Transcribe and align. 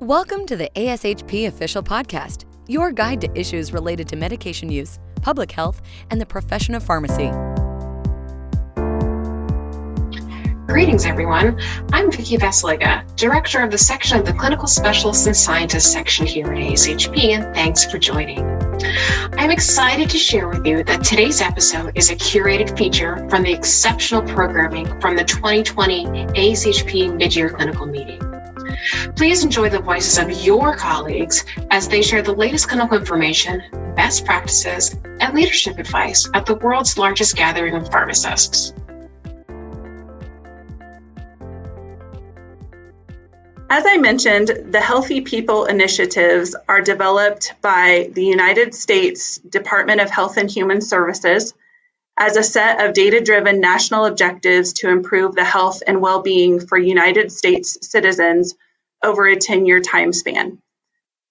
Welcome 0.00 0.46
to 0.46 0.56
the 0.56 0.70
ASHP 0.76 1.48
Official 1.48 1.82
Podcast, 1.82 2.44
your 2.68 2.92
guide 2.92 3.20
to 3.20 3.36
issues 3.36 3.72
related 3.72 4.06
to 4.10 4.16
medication 4.16 4.70
use, 4.70 5.00
public 5.22 5.50
health, 5.50 5.82
and 6.12 6.20
the 6.20 6.24
profession 6.24 6.76
of 6.76 6.84
pharmacy. 6.84 7.32
Greetings, 10.68 11.04
everyone. 11.04 11.60
I'm 11.92 12.12
Vicki 12.12 12.36
Basalyga, 12.36 13.12
Director 13.16 13.60
of 13.60 13.72
the 13.72 13.78
section 13.78 14.20
of 14.20 14.24
the 14.24 14.34
Clinical 14.34 14.68
Specialists 14.68 15.26
and 15.26 15.36
Scientists 15.36 15.92
section 15.92 16.26
here 16.26 16.46
at 16.46 16.58
ASHP, 16.58 17.30
and 17.30 17.52
thanks 17.52 17.84
for 17.84 17.98
joining. 17.98 18.38
I'm 19.36 19.50
excited 19.50 20.08
to 20.10 20.16
share 20.16 20.46
with 20.46 20.64
you 20.64 20.84
that 20.84 21.02
today's 21.02 21.40
episode 21.40 21.98
is 21.98 22.10
a 22.10 22.14
curated 22.14 22.78
feature 22.78 23.28
from 23.28 23.42
the 23.42 23.52
exceptional 23.52 24.22
programming 24.22 24.86
from 25.00 25.16
the 25.16 25.24
2020 25.24 26.06
ASHP 26.06 27.18
Midyear 27.18 27.52
Clinical 27.52 27.86
Meeting. 27.86 28.27
Please 29.16 29.42
enjoy 29.44 29.68
the 29.68 29.80
voices 29.80 30.18
of 30.18 30.30
your 30.44 30.76
colleagues 30.76 31.44
as 31.70 31.88
they 31.88 32.02
share 32.02 32.22
the 32.22 32.32
latest 32.32 32.68
clinical 32.68 32.96
information, 32.96 33.62
best 33.96 34.24
practices, 34.24 34.96
and 35.20 35.34
leadership 35.34 35.78
advice 35.78 36.28
at 36.34 36.46
the 36.46 36.54
world's 36.56 36.96
largest 36.96 37.36
gathering 37.36 37.74
of 37.74 37.90
pharmacists. 37.90 38.72
As 43.70 43.84
I 43.86 43.98
mentioned, 43.98 44.48
the 44.72 44.80
Healthy 44.80 45.20
People 45.20 45.66
initiatives 45.66 46.56
are 46.68 46.80
developed 46.80 47.54
by 47.60 48.10
the 48.14 48.24
United 48.24 48.74
States 48.74 49.38
Department 49.38 50.00
of 50.00 50.10
Health 50.10 50.38
and 50.38 50.50
Human 50.50 50.80
Services 50.80 51.52
as 52.16 52.36
a 52.36 52.42
set 52.42 52.84
of 52.84 52.94
data 52.94 53.20
driven 53.20 53.60
national 53.60 54.06
objectives 54.06 54.72
to 54.72 54.88
improve 54.88 55.34
the 55.34 55.44
health 55.44 55.82
and 55.86 56.00
well 56.00 56.22
being 56.22 56.58
for 56.58 56.78
United 56.78 57.30
States 57.30 57.78
citizens 57.82 58.54
over 59.02 59.26
a 59.26 59.36
10 59.36 59.66
year 59.66 59.80
time 59.80 60.12
span. 60.12 60.58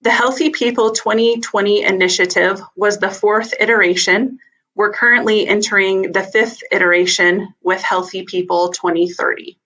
The 0.02 0.12
Healthy 0.12 0.52
People 0.52 0.92
2020 0.92 1.84
initiative 1.84 2.62
was 2.76 2.98
the 2.98 3.10
fourth 3.10 3.54
iteration. 3.60 4.40
We're 4.76 4.94
currently 4.94 5.48
entering 5.48 6.12
the 6.12 6.22
fifth 6.22 6.62
iteration 6.72 7.54
with 7.64 7.82
Healthy 7.82 8.24
People 8.24 8.70
2030. 8.70 9.58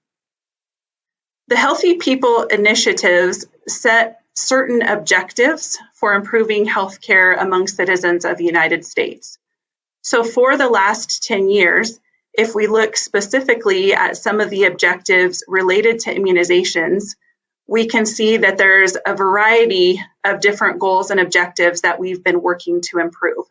The 1.49 1.57
Healthy 1.57 1.95
People 1.95 2.43
initiatives 2.43 3.45
set 3.67 4.21
certain 4.33 4.81
objectives 4.81 5.77
for 5.93 6.13
improving 6.13 6.65
healthcare 6.65 7.39
among 7.39 7.67
citizens 7.67 8.23
of 8.23 8.37
the 8.37 8.45
United 8.45 8.85
States. 8.85 9.37
So, 10.01 10.23
for 10.23 10.57
the 10.57 10.69
last 10.69 11.23
10 11.23 11.49
years, 11.49 11.99
if 12.33 12.55
we 12.55 12.67
look 12.67 12.95
specifically 12.95 13.93
at 13.93 14.15
some 14.15 14.39
of 14.39 14.49
the 14.49 14.63
objectives 14.63 15.43
related 15.47 15.99
to 15.99 16.15
immunizations, 16.15 17.15
we 17.71 17.87
can 17.87 18.05
see 18.05 18.35
that 18.35 18.57
there's 18.57 18.97
a 19.05 19.15
variety 19.15 20.03
of 20.25 20.41
different 20.41 20.77
goals 20.77 21.09
and 21.09 21.21
objectives 21.21 21.81
that 21.81 22.01
we've 22.01 22.21
been 22.21 22.41
working 22.41 22.81
to 22.81 22.99
improve. 22.99 23.45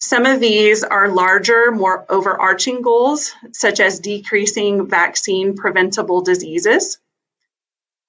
Some 0.00 0.24
of 0.24 0.38
these 0.38 0.84
are 0.84 1.08
larger, 1.08 1.72
more 1.72 2.06
overarching 2.08 2.80
goals, 2.80 3.34
such 3.52 3.80
as 3.80 3.98
decreasing 3.98 4.86
vaccine 4.86 5.56
preventable 5.56 6.20
diseases. 6.20 6.98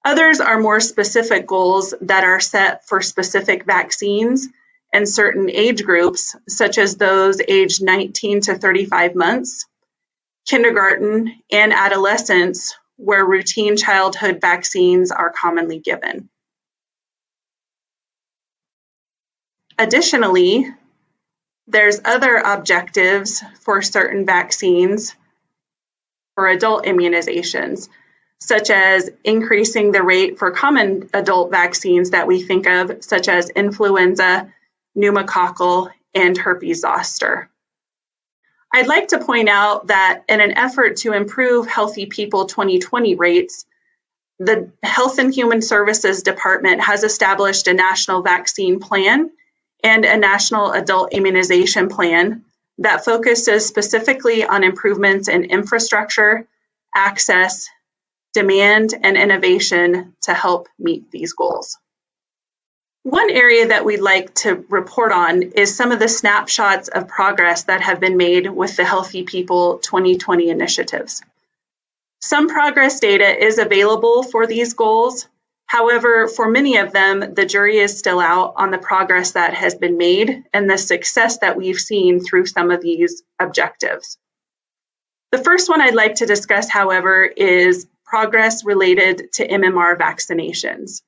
Others 0.04 0.38
are 0.38 0.60
more 0.60 0.78
specific 0.78 1.44
goals 1.44 1.92
that 2.02 2.22
are 2.22 2.38
set 2.38 2.86
for 2.86 3.02
specific 3.02 3.66
vaccines 3.66 4.46
and 4.92 5.08
certain 5.08 5.50
age 5.50 5.82
groups, 5.82 6.36
such 6.48 6.78
as 6.78 6.94
those 6.94 7.40
aged 7.48 7.82
19 7.82 8.42
to 8.42 8.54
35 8.54 9.16
months, 9.16 9.66
kindergarten, 10.46 11.34
and 11.50 11.72
adolescents, 11.72 12.76
where 13.00 13.24
routine 13.24 13.76
childhood 13.76 14.40
vaccines 14.40 15.10
are 15.10 15.32
commonly 15.32 15.78
given. 15.78 16.28
Additionally, 19.78 20.66
there's 21.66 22.00
other 22.04 22.36
objectives 22.36 23.42
for 23.60 23.80
certain 23.80 24.26
vaccines 24.26 25.16
for 26.34 26.48
adult 26.48 26.84
immunizations, 26.84 27.88
such 28.38 28.68
as 28.68 29.10
increasing 29.24 29.92
the 29.92 30.02
rate 30.02 30.38
for 30.38 30.50
common 30.50 31.08
adult 31.14 31.50
vaccines 31.50 32.10
that 32.10 32.26
we 32.26 32.42
think 32.42 32.66
of, 32.66 33.02
such 33.02 33.28
as 33.28 33.48
influenza, 33.50 34.52
pneumococcal, 34.96 35.90
and 36.14 36.36
herpes 36.36 36.80
zoster. 36.80 37.48
I'd 38.72 38.86
like 38.86 39.08
to 39.08 39.18
point 39.18 39.48
out 39.48 39.88
that 39.88 40.22
in 40.28 40.40
an 40.40 40.56
effort 40.56 40.96
to 40.98 41.12
improve 41.12 41.66
Healthy 41.66 42.06
People 42.06 42.46
2020 42.46 43.16
rates, 43.16 43.66
the 44.38 44.70
Health 44.82 45.18
and 45.18 45.34
Human 45.34 45.60
Services 45.60 46.22
Department 46.22 46.80
has 46.80 47.02
established 47.02 47.66
a 47.66 47.74
national 47.74 48.22
vaccine 48.22 48.78
plan 48.80 49.30
and 49.82 50.04
a 50.04 50.16
national 50.16 50.72
adult 50.72 51.12
immunization 51.12 51.88
plan 51.88 52.44
that 52.78 53.04
focuses 53.04 53.66
specifically 53.66 54.44
on 54.44 54.64
improvements 54.64 55.28
in 55.28 55.44
infrastructure, 55.44 56.46
access, 56.94 57.68
demand, 58.32 58.94
and 59.02 59.16
innovation 59.16 60.14
to 60.22 60.32
help 60.32 60.68
meet 60.78 61.10
these 61.10 61.32
goals. 61.32 61.76
One 63.02 63.30
area 63.30 63.68
that 63.68 63.86
we'd 63.86 64.00
like 64.00 64.34
to 64.36 64.64
report 64.68 65.10
on 65.10 65.42
is 65.42 65.74
some 65.74 65.90
of 65.90 65.98
the 65.98 66.08
snapshots 66.08 66.88
of 66.88 67.08
progress 67.08 67.64
that 67.64 67.80
have 67.80 67.98
been 67.98 68.18
made 68.18 68.46
with 68.46 68.76
the 68.76 68.84
Healthy 68.84 69.22
People 69.22 69.78
2020 69.78 70.50
initiatives. 70.50 71.22
Some 72.20 72.50
progress 72.50 73.00
data 73.00 73.42
is 73.42 73.56
available 73.56 74.22
for 74.22 74.46
these 74.46 74.74
goals. 74.74 75.26
However, 75.64 76.28
for 76.28 76.50
many 76.50 76.76
of 76.76 76.92
them, 76.92 77.32
the 77.34 77.46
jury 77.46 77.78
is 77.78 77.96
still 77.96 78.20
out 78.20 78.52
on 78.56 78.70
the 78.70 78.76
progress 78.76 79.30
that 79.30 79.54
has 79.54 79.74
been 79.74 79.96
made 79.96 80.44
and 80.52 80.68
the 80.68 80.76
success 80.76 81.38
that 81.38 81.56
we've 81.56 81.78
seen 81.78 82.20
through 82.20 82.46
some 82.46 82.70
of 82.70 82.82
these 82.82 83.22
objectives. 83.38 84.18
The 85.32 85.42
first 85.42 85.70
one 85.70 85.80
I'd 85.80 85.94
like 85.94 86.16
to 86.16 86.26
discuss, 86.26 86.68
however, 86.68 87.24
is 87.24 87.86
progress 88.04 88.62
related 88.62 89.32
to 89.34 89.48
MMR 89.48 89.96
vaccinations. 89.96 91.00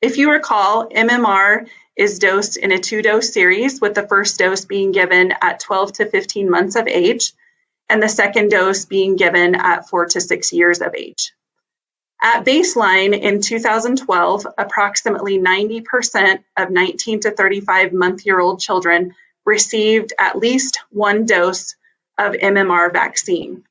If 0.00 0.16
you 0.16 0.30
recall, 0.30 0.88
MMR 0.88 1.68
is 1.96 2.20
dosed 2.20 2.56
in 2.56 2.70
a 2.70 2.78
two 2.78 3.02
dose 3.02 3.32
series, 3.32 3.80
with 3.80 3.94
the 3.94 4.06
first 4.06 4.38
dose 4.38 4.64
being 4.64 4.92
given 4.92 5.34
at 5.42 5.58
12 5.58 5.94
to 5.94 6.06
15 6.06 6.48
months 6.48 6.76
of 6.76 6.86
age, 6.86 7.32
and 7.88 8.00
the 8.00 8.08
second 8.08 8.50
dose 8.50 8.84
being 8.84 9.16
given 9.16 9.56
at 9.56 9.88
four 9.88 10.06
to 10.06 10.20
six 10.20 10.52
years 10.52 10.80
of 10.80 10.94
age. 10.94 11.32
At 12.22 12.44
baseline 12.44 13.18
in 13.18 13.40
2012, 13.40 14.46
approximately 14.56 15.38
90% 15.38 16.44
of 16.56 16.70
19 16.70 17.20
to 17.20 17.30
35 17.32 17.92
month 17.92 18.24
year 18.24 18.38
old 18.38 18.60
children 18.60 19.16
received 19.44 20.12
at 20.18 20.36
least 20.36 20.80
one 20.90 21.26
dose 21.26 21.74
of 22.18 22.34
MMR 22.34 22.92
vaccine. 22.92 23.64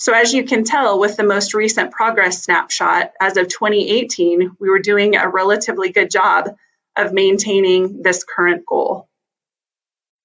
So, 0.00 0.14
as 0.14 0.32
you 0.32 0.44
can 0.44 0.64
tell 0.64 0.98
with 0.98 1.18
the 1.18 1.24
most 1.24 1.52
recent 1.52 1.90
progress 1.90 2.42
snapshot, 2.42 3.12
as 3.20 3.36
of 3.36 3.48
2018, 3.48 4.56
we 4.58 4.70
were 4.70 4.78
doing 4.78 5.14
a 5.14 5.28
relatively 5.28 5.90
good 5.90 6.10
job 6.10 6.48
of 6.96 7.12
maintaining 7.12 8.00
this 8.00 8.24
current 8.24 8.64
goal. 8.64 9.10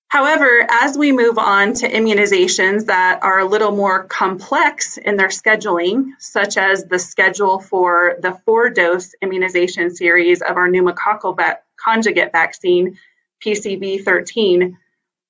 However, 0.07 0.65
as 0.69 0.97
we 0.97 1.11
move 1.11 1.37
on 1.37 1.73
to 1.73 1.91
immunizations 1.91 2.85
that 2.85 3.21
are 3.21 3.39
a 3.39 3.45
little 3.45 3.75
more 3.75 4.05
complex 4.05 4.97
in 4.97 5.17
their 5.17 5.27
scheduling, 5.27 6.11
such 6.19 6.55
as 6.55 6.85
the 6.85 6.97
schedule 6.97 7.59
for 7.59 8.15
the 8.21 8.39
four 8.45 8.69
dose 8.69 9.13
immunization 9.21 9.93
series 9.93 10.41
of 10.41 10.55
our 10.55 10.69
pneumococcal 10.69 11.35
va- 11.35 11.59
conjugate 11.75 12.31
vaccine, 12.31 12.97
PCV 13.45 14.05
13, 14.05 14.77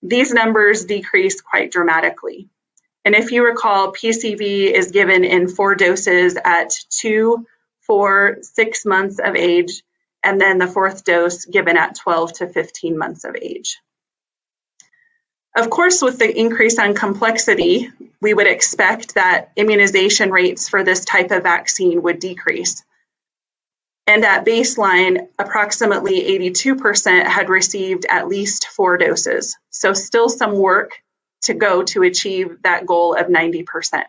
these 0.03 0.31
numbers 0.31 0.85
decrease 0.85 1.41
quite 1.41 1.71
dramatically. 1.71 2.47
And 3.05 3.13
if 3.13 3.31
you 3.31 3.45
recall, 3.45 3.93
PCV 3.93 4.71
is 4.71 4.89
given 4.89 5.23
in 5.23 5.47
four 5.47 5.75
doses 5.75 6.37
at 6.43 6.71
two, 6.89 7.45
four, 7.81 8.37
six 8.41 8.83
months 8.83 9.19
of 9.23 9.35
age, 9.35 9.83
and 10.23 10.41
then 10.41 10.57
the 10.57 10.67
fourth 10.67 11.03
dose 11.03 11.45
given 11.45 11.77
at 11.77 11.95
12 11.95 12.33
to 12.33 12.47
15 12.47 12.97
months 12.97 13.23
of 13.23 13.35
age. 13.39 13.77
Of 15.55 15.69
course, 15.69 16.01
with 16.01 16.17
the 16.17 16.37
increase 16.37 16.79
on 16.79 16.95
complexity, 16.95 17.89
we 18.21 18.33
would 18.33 18.47
expect 18.47 19.13
that 19.13 19.51
immunization 19.55 20.31
rates 20.31 20.67
for 20.67 20.83
this 20.83 21.05
type 21.05 21.29
of 21.29 21.43
vaccine 21.43 22.01
would 22.01 22.19
decrease. 22.19 22.83
And 24.07 24.25
at 24.25 24.45
baseline, 24.45 25.27
approximately 25.39 26.21
82% 26.39 27.25
had 27.25 27.49
received 27.49 28.05
at 28.09 28.27
least 28.27 28.67
four 28.67 28.97
doses. 28.97 29.55
So, 29.69 29.93
still 29.93 30.27
some 30.27 30.53
work 30.53 30.91
to 31.45 31.53
go 31.53 31.83
to 31.83 32.03
achieve 32.03 32.61
that 32.63 32.85
goal 32.85 33.15
of 33.15 33.27
90%. 33.27 34.03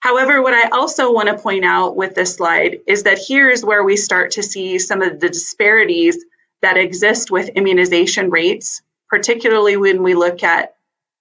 However, 0.00 0.42
what 0.42 0.52
I 0.52 0.68
also 0.68 1.12
want 1.12 1.28
to 1.28 1.38
point 1.38 1.64
out 1.64 1.96
with 1.96 2.14
this 2.14 2.34
slide 2.34 2.80
is 2.86 3.04
that 3.04 3.16
here 3.16 3.48
is 3.48 3.64
where 3.64 3.82
we 3.82 3.96
start 3.96 4.32
to 4.32 4.42
see 4.42 4.78
some 4.78 5.00
of 5.00 5.18
the 5.18 5.30
disparities 5.30 6.22
that 6.60 6.76
exist 6.76 7.30
with 7.30 7.48
immunization 7.50 8.28
rates, 8.28 8.82
particularly 9.08 9.78
when 9.78 10.02
we 10.02 10.14
look 10.14 10.42
at 10.42 10.74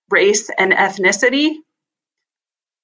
race 0.09 0.49
and 0.57 0.73
ethnicity. 0.73 1.55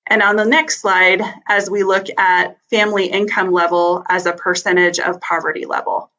And 0.07 0.23
on 0.23 0.37
the 0.37 0.45
next 0.45 0.81
slide, 0.81 1.21
as 1.47 1.69
we 1.69 1.83
look 1.83 2.07
at 2.17 2.57
family 2.69 3.07
income 3.07 3.51
level 3.51 4.03
as 4.07 4.25
a 4.25 4.33
percentage 4.33 4.99
of 4.99 5.19
poverty 5.21 5.65
level. 5.65 6.11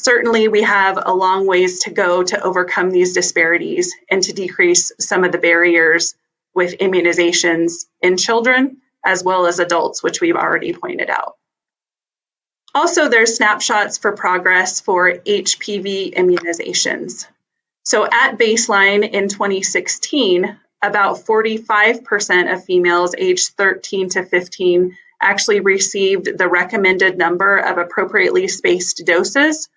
Certainly, 0.00 0.46
we 0.46 0.62
have 0.62 0.96
a 1.04 1.12
long 1.12 1.44
ways 1.44 1.80
to 1.80 1.90
go 1.90 2.22
to 2.22 2.40
overcome 2.40 2.90
these 2.90 3.14
disparities 3.14 3.92
and 4.08 4.22
to 4.22 4.32
decrease 4.32 4.92
some 5.00 5.24
of 5.24 5.32
the 5.32 5.38
barriers 5.38 6.14
with 6.54 6.78
immunizations 6.78 7.86
in 8.00 8.16
children 8.16 8.76
as 9.04 9.24
well 9.24 9.46
as 9.46 9.58
adults, 9.58 10.00
which 10.00 10.20
we've 10.20 10.36
already 10.36 10.72
pointed 10.72 11.10
out. 11.10 11.34
Also, 12.76 13.08
there's 13.08 13.34
snapshots 13.34 13.98
for 13.98 14.12
progress 14.12 14.80
for 14.80 15.14
HPV 15.14 16.14
immunizations. 16.14 17.26
So 17.84 18.06
at 18.06 18.38
baseline 18.38 19.10
in 19.10 19.28
2016, 19.28 20.56
about 20.80 21.26
45% 21.26 22.52
of 22.52 22.64
females 22.64 23.16
aged 23.18 23.48
13 23.56 24.10
to 24.10 24.24
15 24.24 24.96
actually 25.20 25.58
received 25.58 26.38
the 26.38 26.48
recommended 26.48 27.18
number 27.18 27.56
of 27.56 27.78
appropriately 27.78 28.46
spaced 28.46 29.02
doses 29.04 29.68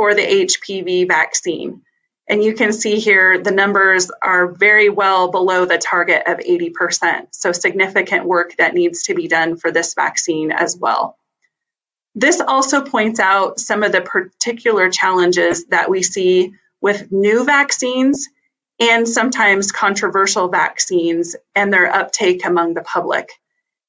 for 0.00 0.14
the 0.14 0.46
HPV 0.46 1.06
vaccine. 1.06 1.82
And 2.26 2.42
you 2.42 2.54
can 2.54 2.72
see 2.72 2.98
here 3.00 3.36
the 3.36 3.50
numbers 3.50 4.10
are 4.22 4.50
very 4.50 4.88
well 4.88 5.30
below 5.30 5.66
the 5.66 5.76
target 5.76 6.22
of 6.26 6.38
80%. 6.38 7.26
So, 7.32 7.52
significant 7.52 8.24
work 8.24 8.56
that 8.56 8.72
needs 8.72 9.02
to 9.02 9.14
be 9.14 9.28
done 9.28 9.58
for 9.58 9.70
this 9.70 9.92
vaccine 9.92 10.52
as 10.52 10.74
well. 10.74 11.18
This 12.14 12.40
also 12.40 12.80
points 12.82 13.20
out 13.20 13.60
some 13.60 13.82
of 13.82 13.92
the 13.92 14.00
particular 14.00 14.88
challenges 14.88 15.66
that 15.66 15.90
we 15.90 16.02
see 16.02 16.54
with 16.80 17.12
new 17.12 17.44
vaccines 17.44 18.26
and 18.80 19.06
sometimes 19.06 19.70
controversial 19.70 20.48
vaccines 20.48 21.36
and 21.54 21.70
their 21.70 21.94
uptake 21.94 22.46
among 22.46 22.72
the 22.72 22.80
public. 22.80 23.28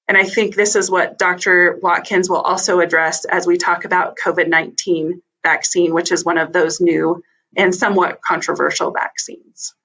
And 0.10 0.18
I 0.18 0.26
think 0.26 0.56
this 0.56 0.76
is 0.76 0.92
what 0.92 1.18
Dr. 1.18 1.80
Watkins 1.82 2.30
will 2.30 2.42
also 2.42 2.82
address 2.82 3.24
as 3.24 3.48
we 3.48 3.56
talk 3.56 3.86
about 3.86 4.18
COVID 4.22 4.50
19 4.50 5.22
vaccine, 5.44 5.94
which 5.94 6.12
is 6.12 6.26
one 6.26 6.38
of 6.38 6.54
those 6.54 6.82
new 6.82 7.24
and 7.56 7.74
somewhat 7.74 8.22
controversial 8.22 8.92
vaccines. 8.92 9.76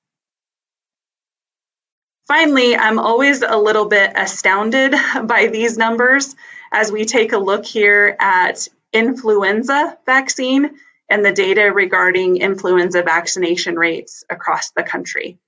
Finally, 2.29 2.77
I'm 2.77 2.99
always 2.99 3.43
a 3.43 3.57
little 3.57 3.87
bit 3.87 4.13
astounded 4.17 4.95
by 5.25 5.47
these 5.47 5.79
numbers 5.79 6.35
as 6.73 6.91
we 6.91 7.05
take 7.05 7.33
a 7.33 7.39
look 7.39 7.65
here 7.65 8.17
at 8.19 8.69
influenza 8.93 9.97
vaccine 10.07 10.77
and 11.09 11.25
the 11.25 11.33
data 11.33 11.73
regarding 11.73 12.39
influenza 12.39 13.03
vaccination 13.03 13.77
rates 13.77 14.25
across 14.29 14.71
the 14.73 14.83
country. 14.83 15.39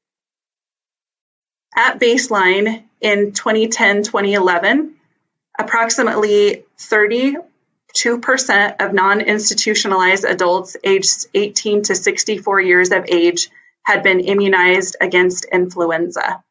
At 1.76 1.98
baseline 1.98 2.84
in 3.00 3.32
2010 3.32 4.04
2011, 4.04 4.94
approximately 5.58 6.64
32% 7.98 8.76
of 8.80 8.92
non 8.92 9.20
institutionalized 9.20 10.24
adults 10.24 10.76
aged 10.84 11.26
18 11.34 11.82
to 11.84 11.94
64 11.94 12.60
years 12.60 12.90
of 12.92 13.04
age 13.08 13.50
had 13.82 14.02
been 14.02 14.20
immunized 14.20 14.96
against 15.00 15.46
influenza. 15.46 16.42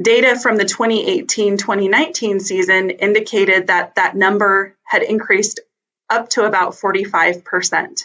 Data 0.00 0.38
from 0.38 0.56
the 0.56 0.64
2018 0.64 1.56
2019 1.56 2.40
season 2.40 2.90
indicated 2.90 3.66
that 3.66 3.96
that 3.96 4.16
number 4.16 4.76
had 4.84 5.02
increased 5.02 5.60
up 6.08 6.28
to 6.30 6.44
about 6.44 6.72
45%. 6.72 8.02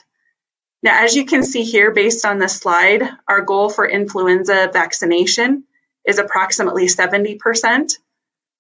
Now, 0.82 1.04
as 1.04 1.16
you 1.16 1.26
can 1.26 1.44
see 1.44 1.64
here, 1.64 1.92
based 1.92 2.26
on 2.26 2.40
this 2.40 2.58
slide, 2.58 3.04
our 3.28 3.42
goal 3.42 3.70
for 3.70 3.88
influenza 3.88 4.70
vaccination 4.74 5.64
is 6.06 6.18
approximately 6.18 6.88
70%. 6.88 7.94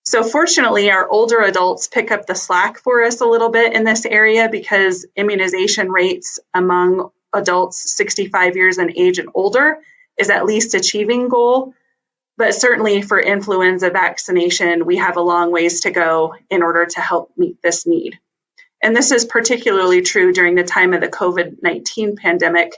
So, 0.05 0.21
fortunately, 0.21 0.91
our 0.91 1.09
older 1.09 1.39
adults 1.39 1.87
pick 1.87 2.11
up 2.11 2.25
the 2.25 2.35
slack 2.35 2.77
for 2.79 3.03
us 3.03 3.21
a 3.21 3.25
little 3.25 3.49
bit 3.49 3.73
in 3.73 3.85
this 3.85 4.05
area 4.05 4.49
because 4.49 5.05
immunization 5.15 5.89
rates 5.89 6.39
among 6.53 7.09
adults 7.33 7.95
65 7.95 8.55
years 8.57 8.77
in 8.77 8.97
age 8.97 9.17
and 9.17 9.29
older 9.33 9.77
is 10.17 10.29
at 10.29 10.45
least 10.45 10.75
achieving 10.75 11.29
goal. 11.29 11.73
But 12.35 12.53
certainly 12.53 13.01
for 13.01 13.19
influenza 13.19 13.91
vaccination, 13.91 14.85
we 14.85 14.97
have 14.97 15.17
a 15.17 15.21
long 15.21 15.51
ways 15.51 15.81
to 15.81 15.91
go 15.91 16.35
in 16.49 16.63
order 16.63 16.85
to 16.85 16.99
help 16.99 17.31
meet 17.37 17.61
this 17.61 17.87
need. 17.87 18.19
And 18.81 18.93
this 18.93 19.11
is 19.11 19.23
particularly 19.23 20.01
true 20.01 20.33
during 20.33 20.55
the 20.55 20.63
time 20.63 20.93
of 20.93 20.99
the 20.99 21.07
COVID 21.07 21.57
19 21.61 22.17
pandemic 22.17 22.73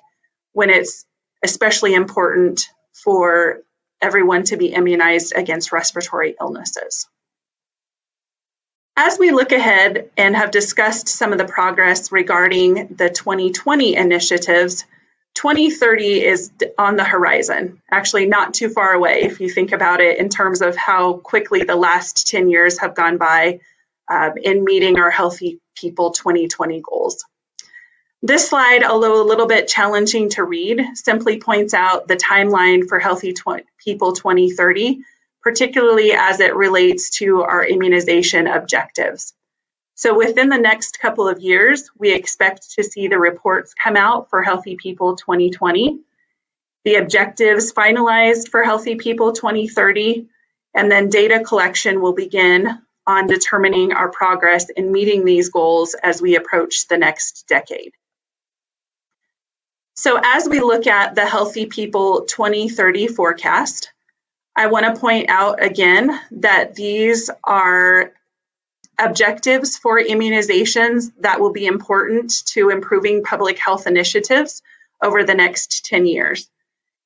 when 0.53 0.69
it's 0.69 1.05
especially 1.43 1.95
important 1.95 2.61
for 2.93 3.61
everyone 4.01 4.43
to 4.43 4.57
be 4.57 4.67
immunized 4.67 5.33
against 5.35 5.71
respiratory 5.71 6.35
illnesses. 6.39 7.07
As 8.97 9.19
we 9.19 9.31
look 9.31 9.51
ahead 9.51 10.09
and 10.15 10.35
have 10.37 10.51
discussed 10.51 11.09
some 11.09 11.33
of 11.33 11.37
the 11.37 11.45
progress 11.45 12.13
regarding 12.13 12.95
the 12.95 13.09
2020 13.09 13.95
initiatives, 13.95 14.85
2030 15.33 16.23
is 16.23 16.51
on 16.77 16.95
the 16.95 17.03
horizon, 17.03 17.81
actually, 17.91 18.25
not 18.25 18.53
too 18.53 18.69
far 18.69 18.93
away 18.93 19.23
if 19.23 19.41
you 19.41 19.49
think 19.49 19.73
about 19.73 19.99
it 19.99 20.17
in 20.17 20.29
terms 20.29 20.61
of 20.61 20.77
how 20.77 21.17
quickly 21.17 21.63
the 21.63 21.75
last 21.75 22.27
10 22.27 22.49
years 22.49 22.79
have 22.79 22.95
gone 22.95 23.17
by 23.17 23.59
um, 24.09 24.33
in 24.41 24.63
meeting 24.63 24.97
our 24.97 25.11
Healthy 25.11 25.59
People 25.75 26.11
2020 26.11 26.81
goals. 26.89 27.25
This 28.21 28.47
slide, 28.49 28.83
although 28.83 29.21
a 29.21 29.27
little 29.27 29.45
bit 29.45 29.67
challenging 29.67 30.29
to 30.29 30.43
read, 30.45 30.81
simply 30.93 31.39
points 31.41 31.73
out 31.73 32.07
the 32.07 32.15
timeline 32.15 32.87
for 32.87 32.97
Healthy 32.97 33.33
Tw- 33.33 33.67
People 33.77 34.13
2030, 34.13 35.01
particularly 35.45 36.11
as 36.11 36.39
it 36.39 36.55
relates 36.55 37.11
to 37.11 37.43
our 37.43 37.63
immunization 37.63 38.47
objectives. 38.47 39.35
So 39.93 40.17
within 40.17 40.49
the 40.49 40.57
next 40.57 40.99
couple 40.99 41.27
of 41.27 41.39
years, 41.39 41.91
we 41.95 42.11
expect 42.11 42.71
to 42.71 42.83
see 42.83 43.07
the 43.07 43.19
reports 43.19 43.75
come 43.81 43.95
out 43.95 44.31
for 44.31 44.41
Healthy 44.41 44.75
People 44.75 45.15
2020, 45.15 45.99
the 46.83 46.95
objectives 46.95 47.71
finalized 47.71 48.49
for 48.49 48.63
Healthy 48.63 48.95
People 48.95 49.33
2030, 49.33 50.27
and 50.73 50.91
then 50.91 51.09
data 51.09 51.43
collection 51.43 52.01
will 52.01 52.13
begin 52.13 52.81
on 53.05 53.27
determining 53.27 53.93
our 53.93 54.09
progress 54.09 54.69
in 54.71 54.91
meeting 54.91 55.25
these 55.25 55.49
goals 55.49 55.95
as 56.01 56.23
we 56.23 56.35
approach 56.35 56.87
the 56.87 56.97
next 56.97 57.45
decade. 57.47 57.93
So 59.93 60.19
as 60.21 60.49
we 60.49 60.59
look 60.59 60.87
at 60.87 61.13
the 61.13 61.25
Healthy 61.25 61.67
People 61.67 62.25
2030 62.25 63.07
forecast, 63.09 63.91
I 64.55 64.67
want 64.67 64.85
to 64.85 64.99
point 64.99 65.29
out 65.29 65.61
again 65.63 66.17
that 66.31 66.75
these 66.75 67.29
are 67.43 68.13
objectives 68.97 69.77
for 69.77 69.99
immunizations 69.99 71.11
that 71.19 71.41
will 71.41 71.51
be 71.51 71.65
important 71.65 72.31
to 72.47 72.69
improving 72.69 73.23
public 73.23 73.59
health 73.59 73.87
initiatives 73.87 74.61
over 75.03 75.23
the 75.23 75.33
next 75.33 75.85
10 75.85 76.05
years. 76.05 76.49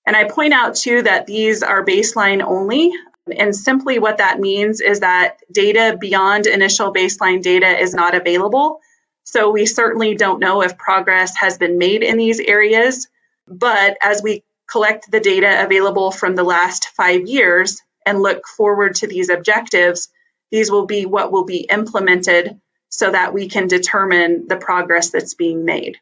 And 0.06 0.16
I 0.16 0.26
point 0.26 0.54
out 0.54 0.76
too 0.76 1.02
that 1.02 1.26
these 1.26 1.64
are 1.64 1.86
baseline 1.86 2.44
only. 2.44 2.92
And 3.36 3.56
simply 3.56 4.00
what 4.00 4.20
that 4.20 4.40
means 4.40 4.82
is 4.82 5.00
that 5.00 5.38
data 5.52 5.98
beyond 6.00 6.46
initial 6.46 6.94
baseline 6.94 7.42
data 7.42 7.80
is 7.80 7.94
not 7.94 8.16
available. 8.16 8.80
So 9.24 9.52
we 9.52 9.66
certainly 9.66 10.16
don't 10.16 10.40
know 10.40 10.62
if 10.62 10.78
progress 10.78 11.36
has 11.38 11.58
been 11.58 11.78
made 11.78 12.04
in 12.04 12.18
these 12.18 12.40
areas. 12.40 13.08
But 13.48 13.98
as 14.02 14.22
we 14.24 14.44
collect 14.72 15.10
the 15.12 15.20
data 15.20 15.64
available 15.64 16.12
from 16.12 16.36
the 16.36 16.44
last 16.44 16.90
five 16.90 17.28
years 17.28 17.82
and 18.06 18.22
look 18.22 18.48
forward 18.48 18.96
to 18.96 19.08
these 19.08 19.30
objectives, 19.30 20.10
these 20.52 20.72
will 20.72 20.86
be 20.86 21.06
what 21.06 21.32
will 21.32 21.46
be 21.46 21.60
implemented 21.60 22.60
so 22.90 23.12
that 23.12 23.34
we 23.34 23.48
can 23.48 23.68
determine 23.68 24.48
the 24.48 24.58
progress 24.58 25.12
that's 25.12 25.36
being 25.36 25.66
made. 25.66 25.98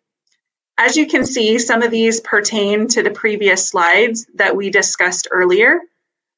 As 0.77 0.95
you 0.95 1.07
can 1.07 1.25
see, 1.25 1.59
some 1.59 1.81
of 1.81 1.91
these 1.91 2.21
pertain 2.21 2.87
to 2.89 3.03
the 3.03 3.11
previous 3.11 3.67
slides 3.67 4.27
that 4.35 4.55
we 4.55 4.69
discussed 4.69 5.27
earlier, 5.31 5.79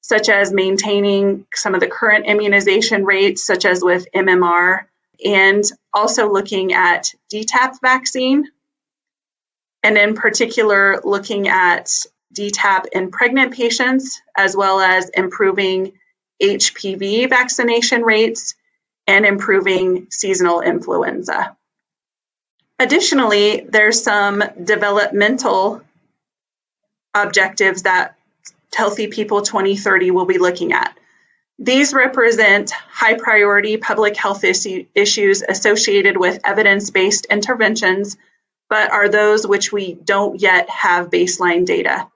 such 0.01 0.29
as 0.29 0.53
maintaining 0.53 1.45
some 1.53 1.75
of 1.75 1.81
the 1.81 1.87
current 1.87 2.25
immunization 2.25 3.05
rates, 3.05 3.45
such 3.45 3.65
as 3.65 3.83
with 3.83 4.07
MMR, 4.15 4.85
and 5.23 5.63
also 5.93 6.31
looking 6.31 6.73
at 6.73 7.13
DTaP 7.31 7.81
vaccine, 7.81 8.45
and 9.83 9.97
in 9.97 10.15
particular, 10.15 11.01
looking 11.03 11.47
at 11.47 12.05
DTaP 12.33 12.85
in 12.93 13.11
pregnant 13.11 13.53
patients, 13.53 14.21
as 14.37 14.55
well 14.55 14.79
as 14.79 15.09
improving 15.09 15.93
HPV 16.41 17.29
vaccination 17.29 18.03
rates, 18.03 18.55
and 19.07 19.25
improving 19.25 20.07
seasonal 20.11 20.61
influenza. 20.61 21.57
Additionally, 22.77 23.61
there's 23.67 24.03
some 24.03 24.43
developmental 24.63 25.81
objectives 27.13 27.83
that 27.83 28.15
Healthy 28.73 29.07
People 29.07 29.41
2030 29.41 30.11
will 30.11 30.25
be 30.25 30.37
looking 30.37 30.73
at. 30.73 30.95
These 31.57 31.93
represent 31.93 32.71
high 32.71 33.15
priority 33.15 33.75
public 33.75 34.15
health 34.15 34.45
issue, 34.45 34.85
issues 34.95 35.41
associated 35.41 36.15
with 36.15 36.39
evidence 36.45 36.89
based 36.89 37.25
interventions, 37.25 38.15
but 38.69 38.91
are 38.91 39.09
those 39.09 39.45
which 39.45 39.73
we 39.73 39.93
don't 39.95 40.39
yet 40.39 40.69
have 40.69 41.09
baseline 41.09 41.65
data. 41.65 42.07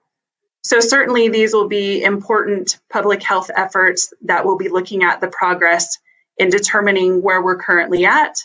So, 0.64 0.80
certainly, 0.80 1.28
these 1.28 1.52
will 1.52 1.68
be 1.68 2.02
important 2.02 2.78
public 2.90 3.22
health 3.22 3.50
efforts 3.54 4.14
that 4.22 4.46
will 4.46 4.56
be 4.56 4.70
looking 4.70 5.02
at 5.02 5.20
the 5.20 5.28
progress 5.28 5.98
in 6.38 6.48
determining 6.48 7.20
where 7.20 7.42
we're 7.42 7.58
currently 7.58 8.06
at 8.06 8.38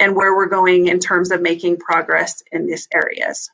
and 0.00 0.16
where 0.16 0.34
we're 0.34 0.48
going 0.48 0.88
in 0.88 0.98
terms 0.98 1.30
of 1.30 1.40
making 1.40 1.76
progress 1.76 2.42
in 2.50 2.66
these 2.66 2.88
areas. 2.92 3.50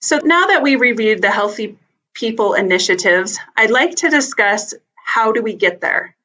So, 0.00 0.18
now 0.24 0.46
that 0.46 0.62
we 0.62 0.76
reviewed 0.76 1.20
the 1.20 1.30
Healthy 1.30 1.78
People 2.14 2.54
initiatives, 2.54 3.38
I'd 3.54 3.70
like 3.70 3.96
to 3.96 4.08
discuss 4.08 4.74
how 4.94 5.32
do 5.32 5.42
we 5.42 5.54
get 5.54 5.82
there. 5.82 6.16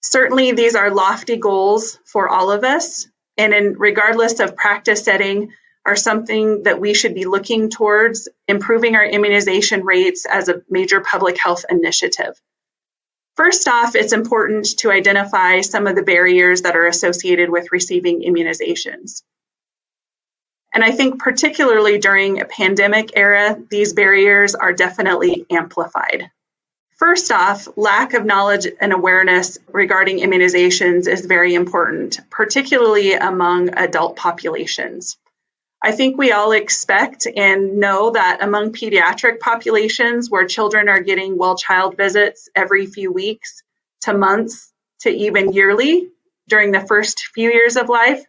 Certainly, 0.00 0.52
these 0.52 0.74
are 0.74 0.90
lofty 0.90 1.36
goals 1.36 1.98
for 2.06 2.30
all 2.30 2.50
of 2.50 2.64
us, 2.64 3.08
and 3.36 3.52
in, 3.52 3.74
regardless 3.78 4.40
of 4.40 4.56
practice 4.56 5.04
setting, 5.04 5.52
are 5.84 5.96
something 5.96 6.62
that 6.62 6.80
we 6.80 6.94
should 6.94 7.14
be 7.14 7.24
looking 7.24 7.70
towards 7.70 8.28
improving 8.46 8.94
our 8.94 9.04
immunization 9.04 9.84
rates 9.84 10.26
as 10.26 10.48
a 10.48 10.62
major 10.70 11.00
public 11.00 11.38
health 11.38 11.64
initiative. 11.68 12.40
First 13.34 13.66
off, 13.66 13.96
it's 13.96 14.12
important 14.12 14.78
to 14.78 14.92
identify 14.92 15.62
some 15.62 15.86
of 15.86 15.96
the 15.96 16.02
barriers 16.02 16.62
that 16.62 16.76
are 16.76 16.86
associated 16.86 17.50
with 17.50 17.72
receiving 17.72 18.22
immunizations. 18.22 19.22
And 20.74 20.84
I 20.84 20.90
think, 20.90 21.18
particularly 21.18 21.98
during 21.98 22.40
a 22.40 22.46
pandemic 22.46 23.10
era, 23.16 23.58
these 23.70 23.92
barriers 23.92 24.54
are 24.54 24.72
definitely 24.72 25.46
amplified. 25.50 26.30
First 26.96 27.32
off, 27.32 27.68
lack 27.76 28.14
of 28.14 28.24
knowledge 28.24 28.66
and 28.80 28.92
awareness 28.92 29.58
regarding 29.66 30.18
immunizations 30.18 31.08
is 31.08 31.26
very 31.26 31.54
important, 31.54 32.20
particularly 32.30 33.14
among 33.14 33.70
adult 33.70 34.16
populations. 34.16 35.18
I 35.82 35.92
think 35.92 36.16
we 36.16 36.30
all 36.32 36.52
expect 36.52 37.26
and 37.26 37.78
know 37.78 38.10
that 38.10 38.38
among 38.42 38.72
pediatric 38.72 39.40
populations 39.40 40.30
where 40.30 40.46
children 40.46 40.88
are 40.88 41.00
getting 41.00 41.36
well 41.36 41.56
child 41.56 41.96
visits 41.96 42.48
every 42.54 42.86
few 42.86 43.12
weeks 43.12 43.62
to 44.02 44.14
months 44.16 44.72
to 45.00 45.10
even 45.10 45.52
yearly 45.52 46.08
during 46.48 46.70
the 46.70 46.86
first 46.86 47.20
few 47.34 47.50
years 47.50 47.76
of 47.76 47.88
life, 47.88 48.24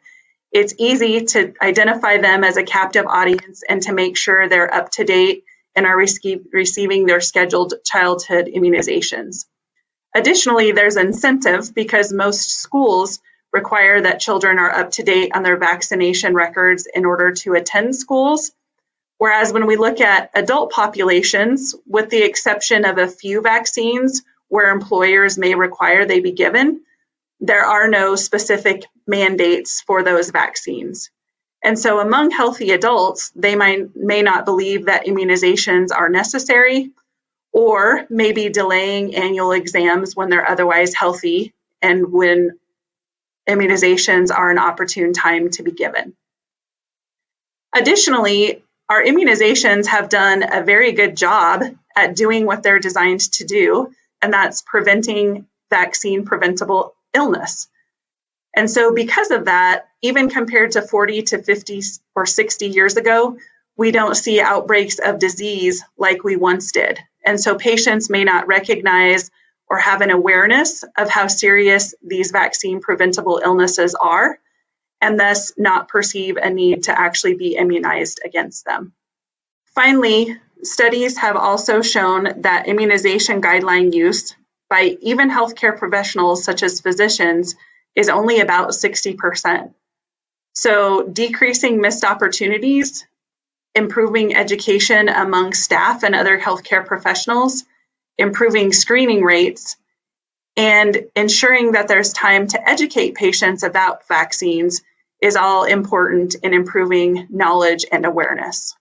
it's 0.52 0.74
easy 0.80 1.26
to 1.26 1.54
identify 1.62 2.18
them 2.18 2.44
as 2.44 2.58
a 2.58 2.64
captive 2.64 3.06
audience 3.06 3.64
and 3.68 3.84
to 3.84 3.94
make 3.94 4.18
sure 4.18 4.50
they're 4.50 4.74
up 4.74 4.90
to 4.92 5.04
date 5.04 5.44
and 5.76 5.86
are 5.86 5.98
rece- 5.98 6.46
receiving 6.52 7.06
their 7.06 7.22
scheduled 7.22 7.74
childhood 7.86 8.48
immunizations. 8.48 9.46
Additionally, 10.16 10.72
there's 10.72 10.98
incentive 10.98 11.74
because 11.74 12.14
most 12.14 12.52
schools 12.52 13.20
require 13.54 14.02
that 14.02 14.20
children 14.20 14.58
are 14.58 14.72
up 14.72 14.92
to 14.92 15.04
date 15.04 15.32
on 15.36 15.44
their 15.44 15.58
vaccination 15.58 16.34
records 16.34 16.88
in 16.94 17.06
order 17.06 17.32
to 17.32 17.54
attend 17.54 17.96
schools. 17.96 18.52
Whereas 19.20 19.54
when 19.54 19.68
we 19.68 19.78
look 19.78 20.02
at 20.02 20.32
adult 20.34 20.72
populations, 20.72 21.76
with 21.86 22.10
the 22.10 22.24
exception 22.24 22.84
of 22.84 22.98
a 22.98 23.08
few 23.08 23.42
vaccines 23.42 24.24
where 24.50 24.72
employers 24.72 25.38
may 25.38 25.56
require 25.56 26.06
they 26.06 26.20
be 26.20 26.32
given, 26.32 26.82
there 27.40 27.64
are 27.64 27.88
no 27.88 28.16
specific 28.16 28.84
mandates 29.08 29.82
for 29.82 30.04
those 30.04 30.32
vaccines. 30.32 31.12
And 31.64 31.80
so 31.80 32.00
among 32.00 32.32
healthy 32.32 32.72
adults, 32.72 33.32
they 33.36 33.56
might, 33.56 33.96
may 33.96 34.22
not 34.22 34.46
believe 34.46 34.88
that 34.88 35.06
immunizations 35.06 35.90
are 35.96 36.10
necessary 36.10 36.92
or 37.54 38.06
maybe 38.10 38.50
delaying 38.50 39.16
annual 39.16 39.52
exams 39.52 40.16
when 40.16 40.30
they're 40.30 40.50
otherwise 40.50 40.94
healthy 40.94 41.54
and 41.82 42.12
when 42.12 42.60
immunizations 43.48 44.32
are 44.36 44.50
an 44.50 44.58
opportune 44.58 45.14
time 45.14 45.50
to 45.52 45.64
be 45.64 45.72
given. 45.72 46.14
Additionally, 47.76 48.64
our 48.90 49.04
immunizations 49.04 49.88
have 49.88 50.10
done 50.10 50.44
a 50.44 50.64
very 50.64 50.92
good 50.92 51.18
job 51.18 51.64
at 51.96 52.16
doing 52.16 52.46
what 52.46 52.64
they're 52.64 52.80
designed 52.80 53.22
to 53.34 53.46
do, 53.46 53.94
and 54.22 54.34
that's 54.34 54.62
preventing 54.62 55.48
vaccine 55.70 56.26
preventable 56.26 56.94
illness. 57.14 57.68
And 58.56 58.70
so, 58.70 58.94
because 58.94 59.32
of 59.32 59.46
that, 59.46 59.88
even 60.02 60.30
compared 60.30 60.74
to 60.74 60.82
40 60.82 61.24
to 61.24 61.42
50 61.42 61.82
or 62.16 62.26
60 62.26 62.68
years 62.68 62.98
ago, 62.98 63.38
we 63.76 63.92
don't 63.92 64.16
see 64.16 64.40
outbreaks 64.40 65.00
of 65.00 65.18
disease 65.18 65.84
like 65.98 66.24
we 66.24 66.36
once 66.36 66.72
did. 66.72 67.00
And 67.26 67.40
so, 67.40 67.56
patients 67.56 68.10
may 68.10 68.24
not 68.24 68.48
recognize 68.48 69.32
or 69.74 69.80
have 69.80 70.02
an 70.02 70.12
awareness 70.12 70.84
of 71.00 71.10
how 71.10 71.26
serious 71.26 71.96
these 72.04 72.30
vaccine 72.30 72.80
preventable 72.80 73.42
illnesses 73.44 73.96
are, 73.96 74.38
and 75.02 75.20
thus 75.20 75.52
not 75.58 75.88
perceive 75.88 76.38
a 76.38 76.48
need 76.48 76.84
to 76.84 76.92
actually 76.98 77.34
be 77.34 77.56
immunized 77.56 78.22
against 78.24 78.66
them. 78.66 78.94
Finally, 79.74 80.38
studies 80.62 81.18
have 81.18 81.36
also 81.36 81.82
shown 81.82 82.42
that 82.44 82.68
immunization 82.68 83.42
guideline 83.42 83.92
use 83.96 84.36
by 84.70 84.96
even 85.02 85.32
healthcare 85.32 85.76
professionals 85.76 86.44
such 86.44 86.62
as 86.62 86.80
physicians 86.80 87.56
is 87.96 88.10
only 88.10 88.42
about 88.42 88.70
60%. 88.70 89.74
So, 90.54 91.02
decreasing 91.08 91.82
missed 91.82 92.04
opportunities, 92.04 93.08
improving 93.74 94.36
education 94.36 95.10
among 95.10 95.54
staff 95.54 96.04
and 96.04 96.14
other 96.14 96.40
healthcare 96.40 96.86
professionals, 96.86 97.64
improving 98.18 98.74
screening 98.74 99.24
rates, 99.24 99.78
and 100.56 101.06
ensuring 101.16 101.72
that 101.72 101.88
there's 101.88 102.14
time 102.14 102.48
to 102.48 102.70
educate 102.70 103.16
patients 103.16 103.64
about 103.64 104.08
vaccines 104.08 104.82
is 105.22 105.36
all 105.36 105.64
important 105.64 106.36
in 106.36 106.54
improving 106.54 107.28
knowledge 107.30 107.86
and 107.92 108.06
awareness. 108.06 108.76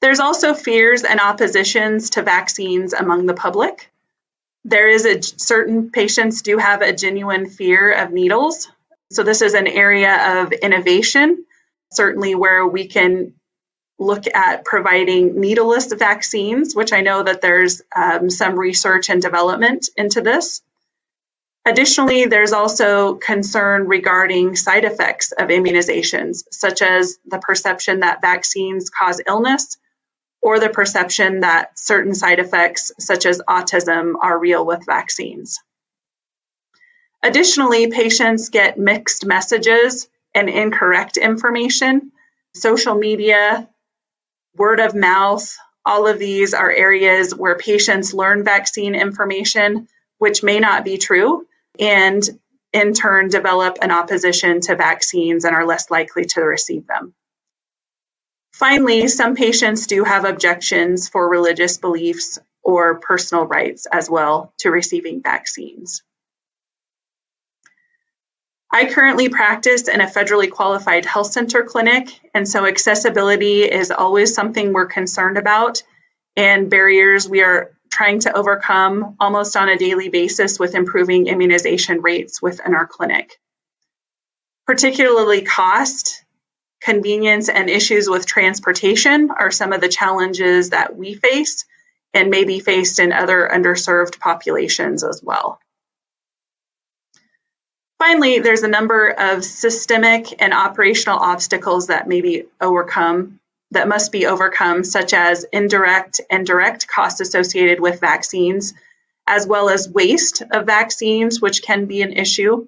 There's 0.00 0.20
also 0.20 0.54
fears 0.54 1.04
and 1.04 1.20
oppositions 1.20 2.10
to 2.10 2.22
vaccines 2.22 2.92
among 2.92 3.26
the 3.26 3.34
public. 3.34 3.90
There 4.64 4.88
is 4.88 5.04
a 5.04 5.20
certain 5.22 5.90
patients 5.90 6.42
do 6.42 6.58
have 6.58 6.82
a 6.82 6.92
genuine 6.92 7.48
fear 7.48 7.92
of 7.92 8.12
needles. 8.12 8.68
So 9.10 9.22
this 9.22 9.42
is 9.42 9.54
an 9.54 9.66
area 9.66 10.42
of 10.42 10.52
innovation, 10.52 11.44
certainly 11.92 12.34
where 12.34 12.66
we 12.66 12.86
can 12.86 13.34
look 13.98 14.24
at 14.34 14.64
providing 14.64 15.40
needleless 15.40 15.92
vaccines, 15.92 16.74
which 16.74 16.92
I 16.92 17.02
know 17.02 17.22
that 17.22 17.40
there's 17.40 17.82
um, 17.94 18.30
some 18.30 18.58
research 18.58 19.10
and 19.10 19.22
development 19.22 19.88
into 19.96 20.20
this. 20.20 20.62
Additionally, 21.64 22.24
there's 22.24 22.52
also 22.52 23.14
concern 23.14 23.86
regarding 23.86 24.56
side 24.56 24.84
effects 24.84 25.30
of 25.30 25.48
immunizations, 25.48 26.42
such 26.50 26.82
as 26.82 27.18
the 27.24 27.38
perception 27.38 28.00
that 28.00 28.20
vaccines 28.20 28.90
cause 28.90 29.20
illness 29.28 29.76
or 30.40 30.58
the 30.58 30.68
perception 30.68 31.40
that 31.40 31.78
certain 31.78 32.14
side 32.14 32.40
effects, 32.40 32.90
such 32.98 33.26
as 33.26 33.40
autism, 33.48 34.14
are 34.20 34.36
real 34.36 34.66
with 34.66 34.84
vaccines. 34.84 35.60
Additionally, 37.22 37.86
patients 37.86 38.48
get 38.48 38.76
mixed 38.76 39.24
messages 39.24 40.08
and 40.34 40.48
incorrect 40.48 41.16
information. 41.16 42.10
Social 42.54 42.96
media, 42.96 43.68
word 44.56 44.80
of 44.80 44.94
mouth, 44.94 45.56
all 45.84 46.06
of 46.06 46.18
these 46.18 46.54
are 46.54 46.70
areas 46.70 47.34
where 47.34 47.56
patients 47.56 48.14
learn 48.14 48.44
vaccine 48.44 48.94
information, 48.94 49.88
which 50.18 50.42
may 50.42 50.60
not 50.60 50.84
be 50.84 50.98
true, 50.98 51.46
and 51.78 52.22
in 52.72 52.94
turn 52.94 53.28
develop 53.28 53.78
an 53.82 53.90
opposition 53.90 54.60
to 54.60 54.76
vaccines 54.76 55.44
and 55.44 55.54
are 55.54 55.66
less 55.66 55.90
likely 55.90 56.24
to 56.24 56.40
receive 56.40 56.86
them. 56.86 57.14
Finally, 58.52 59.08
some 59.08 59.34
patients 59.34 59.86
do 59.86 60.04
have 60.04 60.24
objections 60.24 61.08
for 61.08 61.28
religious 61.28 61.78
beliefs 61.78 62.38
or 62.62 63.00
personal 63.00 63.44
rights 63.44 63.86
as 63.90 64.08
well 64.08 64.52
to 64.58 64.70
receiving 64.70 65.22
vaccines. 65.22 66.02
I 68.74 68.86
currently 68.86 69.28
practice 69.28 69.86
in 69.86 70.00
a 70.00 70.06
federally 70.06 70.50
qualified 70.50 71.04
health 71.04 71.30
center 71.30 71.62
clinic, 71.62 72.08
and 72.32 72.48
so 72.48 72.64
accessibility 72.64 73.64
is 73.64 73.90
always 73.90 74.32
something 74.32 74.72
we're 74.72 74.86
concerned 74.86 75.36
about, 75.36 75.82
and 76.36 76.70
barriers 76.70 77.28
we 77.28 77.42
are 77.42 77.72
trying 77.90 78.20
to 78.20 78.34
overcome 78.34 79.16
almost 79.20 79.54
on 79.58 79.68
a 79.68 79.76
daily 79.76 80.08
basis 80.08 80.58
with 80.58 80.74
improving 80.74 81.26
immunization 81.26 82.00
rates 82.00 82.40
within 82.40 82.74
our 82.74 82.86
clinic. 82.86 83.38
Particularly 84.66 85.42
cost, 85.42 86.24
convenience, 86.80 87.50
and 87.50 87.68
issues 87.68 88.08
with 88.08 88.24
transportation 88.24 89.30
are 89.30 89.50
some 89.50 89.74
of 89.74 89.82
the 89.82 89.88
challenges 89.88 90.70
that 90.70 90.96
we 90.96 91.12
face 91.12 91.66
and 92.14 92.30
may 92.30 92.44
be 92.44 92.58
faced 92.58 92.98
in 92.98 93.12
other 93.12 93.50
underserved 93.52 94.18
populations 94.18 95.04
as 95.04 95.20
well. 95.22 95.60
Finally, 98.02 98.40
there's 98.40 98.64
a 98.64 98.68
number 98.68 99.10
of 99.10 99.44
systemic 99.44 100.42
and 100.42 100.52
operational 100.52 101.20
obstacles 101.20 101.86
that 101.86 102.08
may 102.08 102.20
be 102.20 102.42
overcome 102.60 103.38
that 103.70 103.86
must 103.86 104.10
be 104.10 104.26
overcome, 104.26 104.82
such 104.82 105.14
as 105.14 105.46
indirect 105.52 106.20
and 106.28 106.44
direct 106.44 106.88
costs 106.88 107.20
associated 107.20 107.78
with 107.78 108.00
vaccines, 108.00 108.74
as 109.28 109.46
well 109.46 109.68
as 109.68 109.88
waste 109.88 110.42
of 110.50 110.66
vaccines, 110.66 111.40
which 111.40 111.62
can 111.62 111.86
be 111.86 112.02
an 112.02 112.12
issue. 112.12 112.66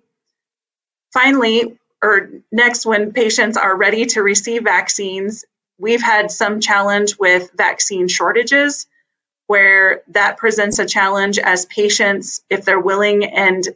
Finally, 1.12 1.76
or 2.00 2.30
next, 2.52 2.86
when 2.86 3.12
patients 3.12 3.56
are 3.56 3.76
ready 3.76 4.06
to 4.06 4.22
receive 4.22 4.62
vaccines, 4.62 5.44
we've 5.78 6.02
had 6.02 6.30
some 6.30 6.60
challenge 6.60 7.18
with 7.18 7.50
vaccine 7.56 8.06
shortages 8.06 8.86
where 9.48 10.02
that 10.08 10.36
presents 10.36 10.78
a 10.78 10.86
challenge 10.86 11.40
as 11.40 11.66
patients 11.66 12.40
if 12.48 12.64
they're 12.64 12.78
willing 12.78 13.24
and 13.24 13.68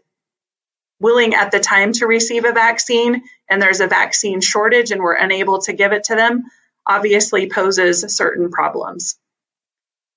willing 1.00 1.35
at 1.35 1.50
the 1.50 1.61
time 1.61 1.93
to 1.93 2.07
receive 2.07 2.45
a 2.45 2.52
vaccine 2.52 3.23
and 3.49 3.62
there's 3.62 3.81
a 3.81 3.87
vaccine 3.87 4.40
shortage 4.40 4.90
and 4.90 5.00
we're 5.00 5.14
unable 5.14 5.61
to 5.61 5.73
give 5.73 5.93
it 5.93 6.05
to 6.05 6.14
them 6.14 6.45
obviously 6.87 7.49
poses 7.49 8.00
certain 8.17 8.50
problems 8.50 9.19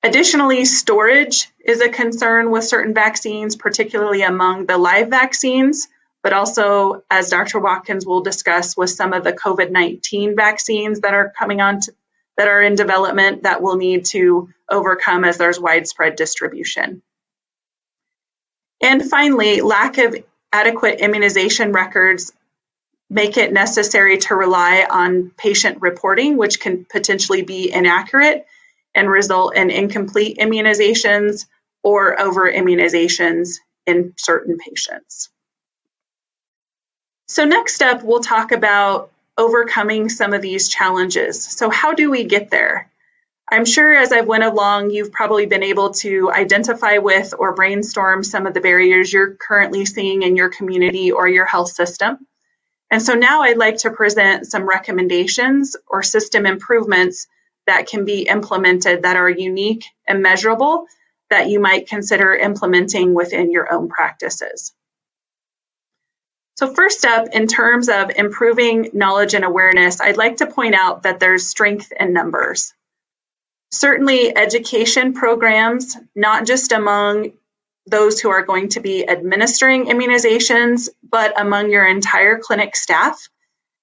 additionally 0.03 0.65
storage 0.65 1.49
is 1.63 1.81
a 1.81 1.89
concern 1.89 2.51
with 2.51 2.63
certain 2.63 2.93
vaccines 2.93 3.55
particularly 3.55 4.21
among 4.21 4.65
the 4.65 4.77
live 4.77 5.09
vaccines 5.09 5.87
but 6.23 6.33
also 6.33 7.03
as 7.09 7.29
dr 7.29 7.59
watkins 7.59 8.05
will 8.05 8.21
discuss 8.21 8.75
with 8.75 8.89
some 8.89 9.13
of 9.13 9.23
the 9.23 9.33
covid-19 9.33 10.35
vaccines 10.35 11.01
that 11.01 11.13
are 11.13 11.33
coming 11.37 11.61
on 11.61 11.79
to, 11.79 11.93
that 12.37 12.47
are 12.47 12.61
in 12.61 12.75
development 12.75 13.43
that 13.43 13.61
we'll 13.61 13.77
need 13.77 14.05
to 14.05 14.49
overcome 14.69 15.23
as 15.23 15.37
there's 15.37 15.59
widespread 15.59 16.15
distribution. 16.15 17.01
And 18.81 19.07
finally, 19.07 19.61
lack 19.61 19.99
of 19.99 20.15
adequate 20.51 20.99
immunization 20.99 21.71
records 21.71 22.31
make 23.09 23.37
it 23.37 23.51
necessary 23.51 24.17
to 24.17 24.35
rely 24.35 24.87
on 24.89 25.31
patient 25.37 25.81
reporting, 25.81 26.37
which 26.37 26.59
can 26.59 26.85
potentially 26.85 27.41
be 27.41 27.71
inaccurate 27.71 28.45
and 28.95 29.09
result 29.09 29.55
in 29.55 29.69
incomplete 29.69 30.37
immunizations 30.37 31.45
or 31.83 32.19
over 32.19 32.51
immunizations 32.51 33.55
in 33.85 34.13
certain 34.17 34.57
patients. 34.57 35.29
So, 37.27 37.45
next 37.45 37.81
up, 37.81 38.03
we'll 38.03 38.21
talk 38.21 38.51
about 38.51 39.11
overcoming 39.37 40.09
some 40.09 40.33
of 40.33 40.41
these 40.41 40.69
challenges. 40.69 41.41
So, 41.43 41.69
how 41.69 41.93
do 41.93 42.11
we 42.11 42.25
get 42.25 42.49
there? 42.49 42.90
I'm 43.53 43.65
sure 43.65 43.93
as 43.93 44.13
I've 44.13 44.27
went 44.27 44.45
along, 44.45 44.91
you've 44.91 45.11
probably 45.11 45.45
been 45.45 45.61
able 45.61 45.89
to 45.95 46.31
identify 46.31 46.99
with 46.99 47.33
or 47.37 47.53
brainstorm 47.53 48.23
some 48.23 48.47
of 48.47 48.53
the 48.53 48.61
barriers 48.61 49.11
you're 49.11 49.35
currently 49.35 49.83
seeing 49.83 50.23
in 50.23 50.37
your 50.37 50.47
community 50.47 51.11
or 51.11 51.27
your 51.27 51.45
health 51.45 51.69
system. 51.69 52.25
And 52.89 53.01
so 53.01 53.13
now 53.13 53.41
I'd 53.41 53.57
like 53.57 53.77
to 53.79 53.91
present 53.91 54.47
some 54.47 54.67
recommendations 54.67 55.75
or 55.85 56.01
system 56.01 56.45
improvements 56.45 57.27
that 57.67 57.87
can 57.87 58.05
be 58.05 58.21
implemented 58.21 59.03
that 59.03 59.17
are 59.17 59.29
unique 59.29 59.83
and 60.07 60.21
measurable 60.21 60.85
that 61.29 61.49
you 61.49 61.59
might 61.59 61.89
consider 61.89 62.33
implementing 62.33 63.13
within 63.13 63.51
your 63.51 63.71
own 63.73 63.89
practices. 63.89 64.73
So, 66.57 66.73
first 66.73 67.05
up, 67.05 67.29
in 67.33 67.47
terms 67.47 67.89
of 67.89 68.11
improving 68.11 68.89
knowledge 68.93 69.33
and 69.33 69.45
awareness, 69.45 69.99
I'd 69.99 70.17
like 70.17 70.37
to 70.37 70.47
point 70.47 70.75
out 70.75 71.03
that 71.03 71.19
there's 71.19 71.47
strength 71.47 71.91
in 71.97 72.13
numbers. 72.13 72.73
Certainly, 73.71 74.35
education 74.35 75.13
programs, 75.13 75.97
not 76.15 76.45
just 76.45 76.71
among 76.71 77.33
those 77.87 78.19
who 78.19 78.29
are 78.29 78.43
going 78.43 78.69
to 78.69 78.81
be 78.81 79.07
administering 79.07 79.85
immunizations, 79.85 80.89
but 81.03 81.39
among 81.39 81.71
your 81.71 81.85
entire 81.85 82.37
clinic 82.37 82.75
staff, 82.75 83.29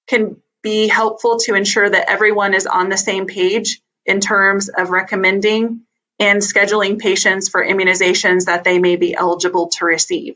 can 0.07 0.37
be 0.61 0.87
helpful 0.87 1.39
to 1.39 1.55
ensure 1.55 1.89
that 1.89 2.09
everyone 2.09 2.53
is 2.53 2.67
on 2.67 2.89
the 2.89 2.97
same 2.97 3.25
page 3.25 3.81
in 4.05 4.19
terms 4.19 4.69
of 4.69 4.89
recommending 4.89 5.81
and 6.19 6.41
scheduling 6.41 6.99
patients 6.99 7.49
for 7.49 7.63
immunizations 7.63 8.45
that 8.45 8.63
they 8.63 8.79
may 8.79 8.95
be 8.95 9.15
eligible 9.15 9.69
to 9.69 9.85
receive. 9.85 10.35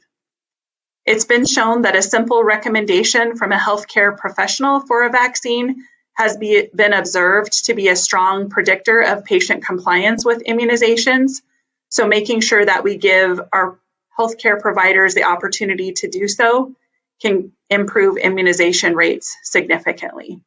It's 1.06 1.26
been 1.26 1.46
shown 1.46 1.82
that 1.82 1.98
a 1.98 2.02
simple 2.02 2.44
recommendation 2.44 3.36
from 3.36 3.52
a 3.52 3.58
healthcare 3.58 4.18
professional 4.18 4.80
for 4.80 5.04
a 5.04 5.10
vaccine 5.10 5.86
has 6.16 6.38
be, 6.38 6.70
been 6.74 6.94
observed 6.94 7.66
to 7.66 7.74
be 7.74 7.88
a 7.88 7.96
strong 7.96 8.50
predictor 8.50 9.02
of 9.02 9.26
patient 9.26 9.66
compliance 9.66 10.24
with 10.24 10.44
immunizations. 10.44 11.42
So, 11.90 12.08
making 12.08 12.42
sure 12.42 12.64
that 12.64 12.84
we 12.84 12.98
give 12.98 13.40
our 13.52 13.80
healthcare 14.18 14.60
providers 14.60 15.16
the 15.16 15.24
opportunity 15.24 15.94
to 15.94 16.08
do 16.08 16.28
so 16.28 16.76
can 17.22 17.52
improve 17.70 18.18
immunization 18.18 18.96
rates 18.96 19.38
significantly. 19.44 20.42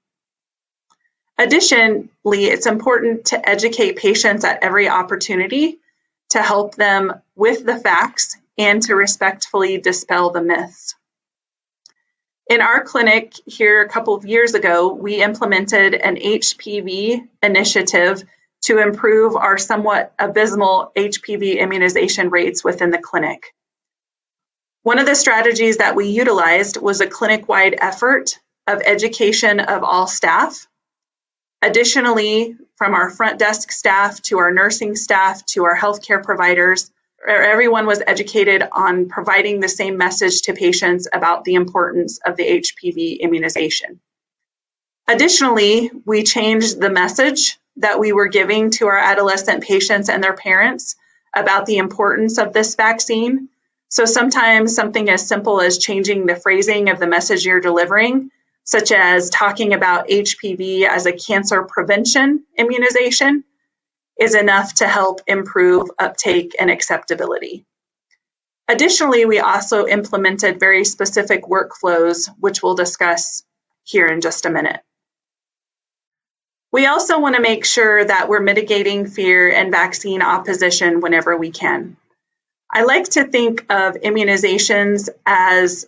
Additionally, 1.38 2.45
it's 2.47 2.67
important 2.67 3.26
to 3.26 3.49
educate 3.49 3.97
patients 3.97 4.45
at 4.45 4.62
every 4.62 4.88
opportunity 4.88 5.78
to 6.30 6.43
help 6.43 6.75
them 6.75 7.12
with 7.34 7.64
the 7.64 7.76
facts 7.76 8.36
and 8.58 8.82
to 8.82 8.95
respectfully 8.95 9.78
dispel 9.78 10.30
the 10.30 10.43
myths. 10.43 10.95
In 12.49 12.61
our 12.61 12.85
clinic 12.85 13.35
here 13.45 13.82
a 13.82 13.89
couple 13.89 14.15
of 14.15 14.25
years 14.25 14.54
ago, 14.54 14.93
we 14.93 15.21
implemented 15.21 15.95
an 15.95 16.15
HPV 16.15 17.26
initiative 17.43 18.23
to 18.63 18.78
improve 18.78 19.35
our 19.35 19.59
somewhat 19.59 20.15
abysmal 20.19 20.93
HPV 20.97 21.59
immunization 21.59 22.30
rates 22.30 22.63
within 22.63 22.91
the 22.91 22.99
clinic. 22.99 23.52
One 24.85 25.00
of 25.00 25.06
the 25.06 25.17
strategies 25.17 25.78
that 25.78 25.97
we 25.97 26.06
utilized 26.06 26.76
was 26.80 27.00
a 27.00 27.09
clinic 27.09 27.49
wide 27.49 27.75
effort 27.78 28.39
of 28.69 28.80
education 28.85 29.59
of 29.59 29.82
all 29.82 30.06
staff. 30.06 30.69
Additionally, 31.63 32.54
from 32.76 32.95
our 32.95 33.11
front 33.11 33.41
desk 33.41 33.73
staff 33.73 34.23
to 34.23 34.39
our 34.39 34.52
nursing 34.52 34.95
staff 34.95 35.45
to 35.47 35.65
our 35.65 35.76
healthcare 35.76 36.23
providers, 36.23 36.93
everyone 37.26 37.87
was 37.87 38.02
educated 38.07 38.63
on 38.73 39.09
providing 39.09 39.61
the 39.61 39.69
same 39.69 39.97
message 39.97 40.43
to 40.43 40.52
patients 40.52 41.09
about 41.13 41.45
the 41.45 41.55
importance 41.55 42.19
of 42.26 42.37
the 42.37 42.63
HPV 42.63 43.21
immunization. 43.21 44.00
Additionally, 45.09 45.91
we 46.05 46.23
changed 46.23 46.81
the 46.81 46.91
message 46.91 47.59
that 47.76 48.00
we 48.00 48.13
were 48.13 48.29
giving 48.29 48.71
to 48.71 48.87
our 48.87 48.99
adolescent 48.99 49.63
patients 49.63 50.09
and 50.09 50.23
their 50.23 50.35
parents 50.35 50.97
about 51.35 51.67
the 51.67 51.76
importance 51.76 52.39
of 52.39 52.52
this 52.52 52.75
vaccine. 52.75 53.49
So 53.89 54.05
sometimes 54.05 54.75
something 54.75 55.09
as 55.09 55.29
simple 55.29 55.61
as 55.61 55.79
changing 55.79 56.26
the 56.26 56.37
phrasing 56.37 56.89
of 56.91 56.99
the 56.99 57.07
message 57.07 57.45
you're 57.45 57.61
delivering, 57.61 58.31
such 58.65 58.91
as 58.91 59.31
talking 59.31 59.75
about 59.75 60.09
HPV 60.09 60.89
as 60.89 61.07
a 61.07 61.13
cancer 61.13 61.63
prevention 61.63 62.45
immunization, 62.59 63.45
is 64.19 64.35
enough 64.35 64.75
to 64.75 64.89
help 64.89 65.21
improve 65.26 65.91
uptake 65.99 66.57
and 66.59 66.71
acceptability. 66.71 67.65
Additionally, 68.69 69.25
we 69.25 69.39
also 69.39 69.87
implemented 69.87 70.59
very 70.59 70.85
specific 70.85 71.45
workflows, 71.45 72.29
which 72.41 72.63
we'll 72.63 72.75
discuss 72.75 73.45
here 73.85 74.07
in 74.07 74.21
just 74.21 74.47
a 74.47 74.50
minute. 74.50 74.81
We 76.73 76.87
also 76.87 77.21
want 77.21 77.37
to 77.37 77.43
make 77.43 77.65
sure 77.65 78.05
that 78.05 78.29
we're 78.29 78.41
mitigating 78.41 79.07
fear 79.07 79.50
and 79.50 79.71
vaccine 79.71 80.21
opposition 80.21 81.00
whenever 81.00 81.37
we 81.37 81.50
can. 81.50 81.97
I 82.73 82.83
like 82.83 83.05
to 83.11 83.25
think 83.25 83.61
of 83.71 83.95
immunizations 83.95 85.09
as 85.25 85.87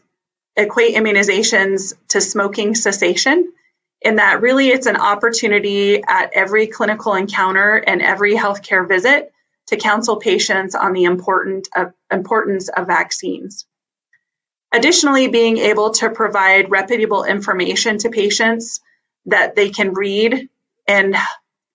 equate 0.56 0.94
immunizations 0.94 1.94
to 2.08 2.20
smoking 2.20 2.74
cessation 2.74 3.52
in 4.02 4.16
that 4.16 4.40
really 4.40 4.68
it's 4.68 4.86
an 4.86 4.96
opportunity 4.96 6.02
at 6.06 6.30
every 6.32 6.66
clinical 6.66 7.14
encounter 7.14 7.76
and 7.76 8.00
every 8.00 8.34
healthcare 8.34 8.86
visit 8.86 9.32
to 9.66 9.76
counsel 9.76 10.16
patients 10.16 10.74
on 10.74 10.92
the 10.92 11.04
important 11.04 11.68
of, 11.76 11.92
importance 12.10 12.68
of 12.68 12.86
vaccines. 12.86 13.66
Additionally, 14.72 15.28
being 15.28 15.58
able 15.58 15.90
to 15.90 16.10
provide 16.10 16.70
reputable 16.70 17.24
information 17.24 17.98
to 17.98 18.10
patients 18.10 18.80
that 19.26 19.56
they 19.56 19.70
can 19.70 19.94
read 19.94 20.48
and 20.86 21.16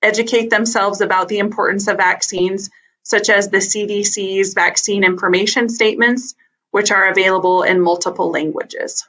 educate 0.01 0.49
themselves 0.49 1.01
about 1.01 1.27
the 1.27 1.39
importance 1.39 1.88
of 1.88 1.97
vaccines, 1.97 2.69
such 3.03 3.29
as 3.29 3.49
the 3.49 3.57
CDC's 3.57 4.53
vaccine 4.53 5.03
information 5.03 5.69
statements, 5.69 6.36
which 6.71 6.91
are 6.91 7.09
available 7.09 7.63
in 7.63 7.81
multiple 7.81 8.31
languages. 8.31 9.07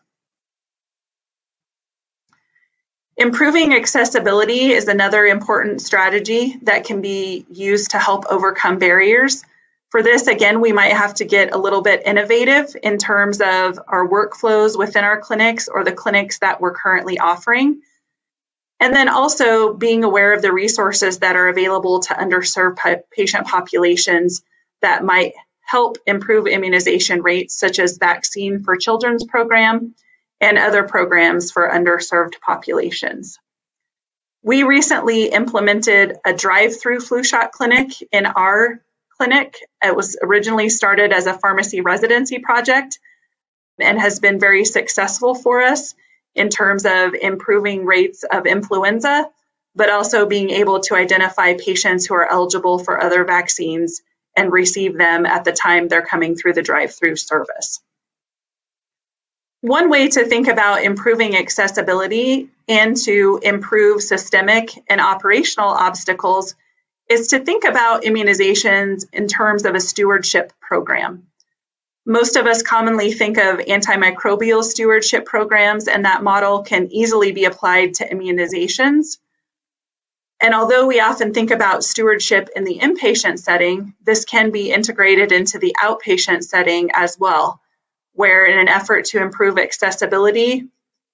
Improving 3.17 3.73
accessibility 3.75 4.73
is 4.73 4.89
another 4.89 5.25
important 5.25 5.81
strategy 5.81 6.59
that 6.63 6.85
can 6.85 7.01
be 7.01 7.47
used 7.49 7.93
to 7.93 7.99
help 7.99 8.25
overcome 8.29 8.79
barriers. 8.79 9.45
For 9.91 10.03
this, 10.03 10.27
again, 10.27 10.61
we 10.61 10.73
might 10.73 10.93
have 10.93 11.15
to 11.15 11.25
get 11.25 11.55
a 11.55 11.59
little 11.59 11.81
bit 11.81 12.03
innovative 12.05 12.75
in 12.83 12.99
terms 12.99 13.41
of 13.41 13.79
our 13.87 14.09
workflows 14.09 14.77
within 14.77 15.05
our 15.05 15.21
clinics 15.21 15.69
or 15.69 15.85
the 15.85 15.93
clinics 15.93 16.41
that 16.41 16.61
we're 16.61 16.75
currently 16.75 17.21
offering. 17.21 17.83
And 18.81 18.93
then 18.93 19.09
also 19.09 19.73
being 19.73 20.03
aware 20.03 20.33
of 20.33 20.43
the 20.43 20.53
resources 20.53 21.21
that 21.21 21.37
are 21.37 21.47
available 21.47 22.01
to 22.01 22.15
underserved 22.15 22.79
patient 23.13 23.47
populations 23.47 24.43
that 24.83 25.05
might 25.05 25.35
help 25.61 25.99
improve 26.07 26.49
immunization 26.49 27.23
rates, 27.23 27.57
such 27.57 27.79
as 27.79 27.99
Vaccine 27.99 28.65
for 28.65 28.77
Children's 28.77 29.25
program 29.25 29.95
and 30.45 30.59
other 30.59 30.85
programs 30.85 31.51
for 31.51 31.69
underserved 31.69 32.41
populations. 32.41 33.39
We 34.43 34.63
recently 34.63 35.27
implemented 35.29 36.17
a 36.25 36.35
drive 36.35 36.79
through 36.79 37.01
flu 37.01 37.25
shot 37.25 37.53
clinic 37.53 37.93
in 38.13 38.27
our 38.27 38.81
clinic. 39.17 39.57
It 39.83 39.97
was 39.97 40.19
originally 40.23 40.69
started 40.69 41.13
as 41.13 41.27
a 41.27 41.39
pharmacy 41.39 41.81
residency 41.81 42.41
project 42.41 42.99
and 43.81 43.99
has 43.99 44.21
been 44.21 44.39
very 44.39 44.65
successful 44.67 45.35
for 45.35 45.63
us 45.63 45.95
in 46.35 46.51
terms 46.51 46.85
of 46.85 47.15
improving 47.15 47.87
rates 47.87 48.25
of 48.31 48.47
influenza 48.47 49.31
but 49.75 49.91
also 49.91 50.27
being 50.27 50.51
able 50.51 50.81
to 50.81 50.95
identify 50.95 51.55
patients 51.55 52.07
who 52.07 52.15
are 52.15 52.31
eligible 52.31 52.79
for 52.79 53.03
other 53.03 53.25
vaccines 53.25 54.03
and 54.37 54.53
receive 54.53 54.97
them 54.97 55.27
at 55.27 55.45
the 55.45 55.53
time 55.53 55.89
they're 55.89 56.07
coming 56.07 56.37
through 56.37 56.53
the 56.53 56.63
drive 56.63 56.95
through 56.95 57.17
service. 57.17 57.81
One 59.65 59.89
way 59.89 60.09
to 60.09 60.27
think 60.27 60.49
about 60.49 60.85
improving 60.85 61.35
accessibility 61.39 62.51
and 62.69 62.95
to 63.05 63.41
improve 63.43 64.03
systemic 64.03 64.69
and 64.91 65.01
operational 65.01 65.71
obstacles 65.71 66.55
is 67.09 67.29
to 67.29 67.39
think 67.39 67.65
about 67.65 68.03
immunizations 68.03 69.07
in 69.11 69.27
terms 69.27 69.65
of 69.65 69.75
a 69.75 69.81
stewardship 69.81 70.53
program. 70.61 71.29
Most 72.05 72.37
of 72.37 72.47
us 72.47 72.61
commonly 72.61 73.11
think 73.11 73.39
of 73.39 73.61
antimicrobial 73.61 74.63
stewardship 74.63 75.25
programs, 75.25 75.89
and 75.89 76.05
that 76.05 76.23
model 76.23 76.63
can 76.63 76.93
easily 76.93 77.33
be 77.33 77.47
applied 77.47 77.95
to 77.95 78.07
immunizations. 78.07 79.17
And 80.43 80.53
although 80.53 80.87
we 80.87 81.01
often 81.01 81.33
think 81.33 81.51
about 81.51 81.85
stewardship 81.85 82.51
in 82.55 82.65
the 82.65 82.81
inpatient 82.81 83.39
setting, 83.39 83.95
this 84.05 84.27
can 84.27 84.51
be 84.51 84.71
integrated 84.71 85.33
into 85.33 85.59
the 85.59 85.75
outpatient 85.83 86.45
setting 86.45 86.91
as 86.93 87.19
well, 87.19 87.63
where 88.15 88.47
in 88.47 88.59
an 88.59 88.69
effort 88.69 89.05
to 89.07 89.21
improve 89.21 89.59
accessibility 89.59 90.69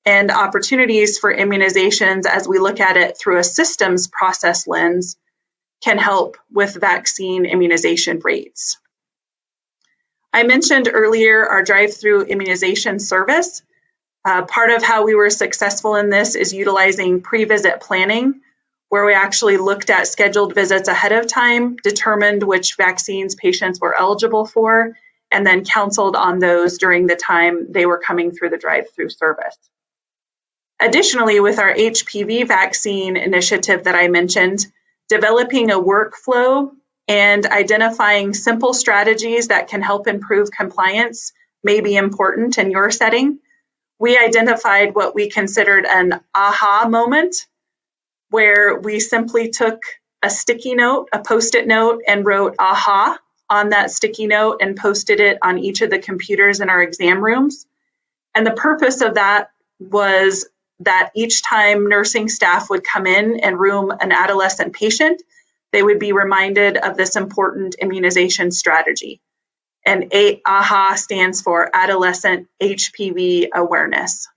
and 0.07 0.31
opportunities 0.31 1.19
for 1.19 1.35
immunizations 1.35 2.25
as 2.27 2.49
we 2.49 2.59
look 2.59 2.81
at 2.81 2.97
it 2.97 3.19
through 3.19 3.39
a 3.39 3.45
systems 3.45 4.07
process 4.09 4.67
lens 4.67 5.17
can 5.83 5.99
help 5.99 6.37
with 6.53 6.81
vaccine 6.81 7.45
immunization 7.47 8.21
rates. 8.23 8.79
I 10.33 10.45
mentioned 10.45 10.89
earlier 10.93 11.45
our 11.47 11.63
drive 11.63 11.95
through 11.95 12.23
immunization 12.23 12.99
service. 13.01 13.63
Uh, 14.25 14.43
part 14.43 14.71
of 14.71 14.83
how 14.83 15.05
we 15.05 15.15
were 15.15 15.31
successful 15.31 15.97
in 15.97 16.11
this 16.11 16.35
is 16.35 16.53
utilizing 16.53 17.23
pre 17.23 17.45
visit 17.45 17.81
planning, 17.81 18.43
where 18.91 19.07
we 19.07 19.15
actually 19.15 19.57
looked 19.57 19.89
at 19.89 20.07
scheduled 20.07 20.55
visits 20.55 20.89
ahead 20.89 21.13
of 21.13 21.27
time, 21.27 21.77
determined 21.77 22.43
which 22.43 22.77
vaccines 22.77 23.35
patients 23.35 23.81
were 23.81 23.99
eligible 23.99 24.47
for, 24.47 24.95
and 25.31 25.47
then 25.47 25.65
counseled 25.65 26.17
on 26.17 26.39
those 26.39 26.79
during 26.79 27.07
the 27.07 27.17
time 27.17 27.71
they 27.71 27.87
were 27.87 27.99
coming 27.99 28.33
through 28.33 28.51
the 28.51 28.59
drive 28.59 28.87
through 28.95 29.11
service. 29.11 29.57
Additionally, 30.81 31.41
with 31.41 31.59
our 31.59 31.75
HPV 31.75 32.49
vaccine 32.49 33.17
initiative 33.17 33.85
that 33.85 33.95
I 33.95 34.09
mentioned, 34.09 34.67
developing 35.09 35.71
a 35.71 35.79
workflow 35.79 36.71
and 37.07 37.45
identifying 37.47 38.33
simple 38.33 38.73
strategies 38.73 39.49
that 39.49 39.69
can 39.69 39.83
help 39.83 40.07
improve 40.07 40.51
compliance 40.51 41.33
may 41.63 41.81
be 41.81 41.97
important 41.97 42.57
in 42.57 42.71
your 42.71 42.91
setting. 42.91 43.39
We 43.99 44.17
identified 44.17 44.95
what 44.95 45.15
we 45.15 45.29
considered 45.29 45.85
an 45.85 46.21
aha 46.35 46.89
moment, 46.89 47.37
where 48.31 48.79
we 48.79 49.01
simply 49.01 49.51
took 49.51 49.83
a 50.23 50.31
sticky 50.31 50.75
note, 50.75 51.09
a 51.13 51.19
post 51.19 51.55
it 51.55 51.67
note, 51.67 52.03
and 52.07 52.25
wrote 52.25 52.55
aha 52.59 53.19
on 53.51 53.71
that 53.71 53.91
sticky 53.91 54.29
note 54.29 54.59
and 54.63 54.77
posted 54.77 55.21
it 55.21 55.39
on 55.43 55.59
each 55.59 55.83
of 55.83 55.91
the 55.91 55.99
computers 55.99 56.61
in 56.61 56.71
our 56.71 56.81
exam 56.83 57.23
rooms. 57.23 57.67
And 58.35 58.47
the 58.47 58.53
purpose 58.53 59.01
of 59.01 59.15
that 59.15 59.51
was 59.81 60.49
that 60.81 61.11
each 61.15 61.43
time 61.43 61.89
nursing 61.89 62.29
staff 62.29 62.71
would 62.71 62.85
come 62.85 63.07
in 63.07 63.41
and 63.41 63.59
room 63.59 63.91
an 63.91 64.13
adolescent 64.13 64.73
patient, 64.73 65.23
they 65.73 65.83
would 65.83 65.99
be 65.99 66.13
reminded 66.13 66.77
of 66.77 66.97
this 66.97 67.17
important 67.17 67.75
immunization 67.75 68.51
strategy. 68.51 69.21
And 69.85 70.13
AHA 70.13 70.95
stands 70.97 71.41
for 71.41 71.71
Adolescent 71.75 72.49
HPV 72.63 73.49
Awareness. 73.55 74.29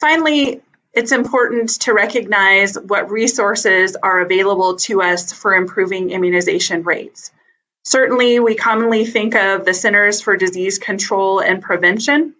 Finally, 0.00 0.60
it's 0.94 1.12
important 1.12 1.80
to 1.82 1.94
recognize 1.94 2.78
what 2.78 3.10
resources 3.10 3.96
are 3.96 4.20
available 4.20 4.76
to 4.76 5.00
us 5.00 5.32
for 5.32 5.54
improving 5.54 6.10
immunization 6.10 6.82
rates. 6.82 7.30
Certainly, 7.84 8.40
we 8.40 8.54
commonly 8.54 9.06
think 9.06 9.34
of 9.34 9.64
the 9.64 9.74
Centers 9.74 10.20
for 10.20 10.36
Disease 10.36 10.78
Control 10.78 11.40
and 11.40 11.62
Prevention 11.62 12.34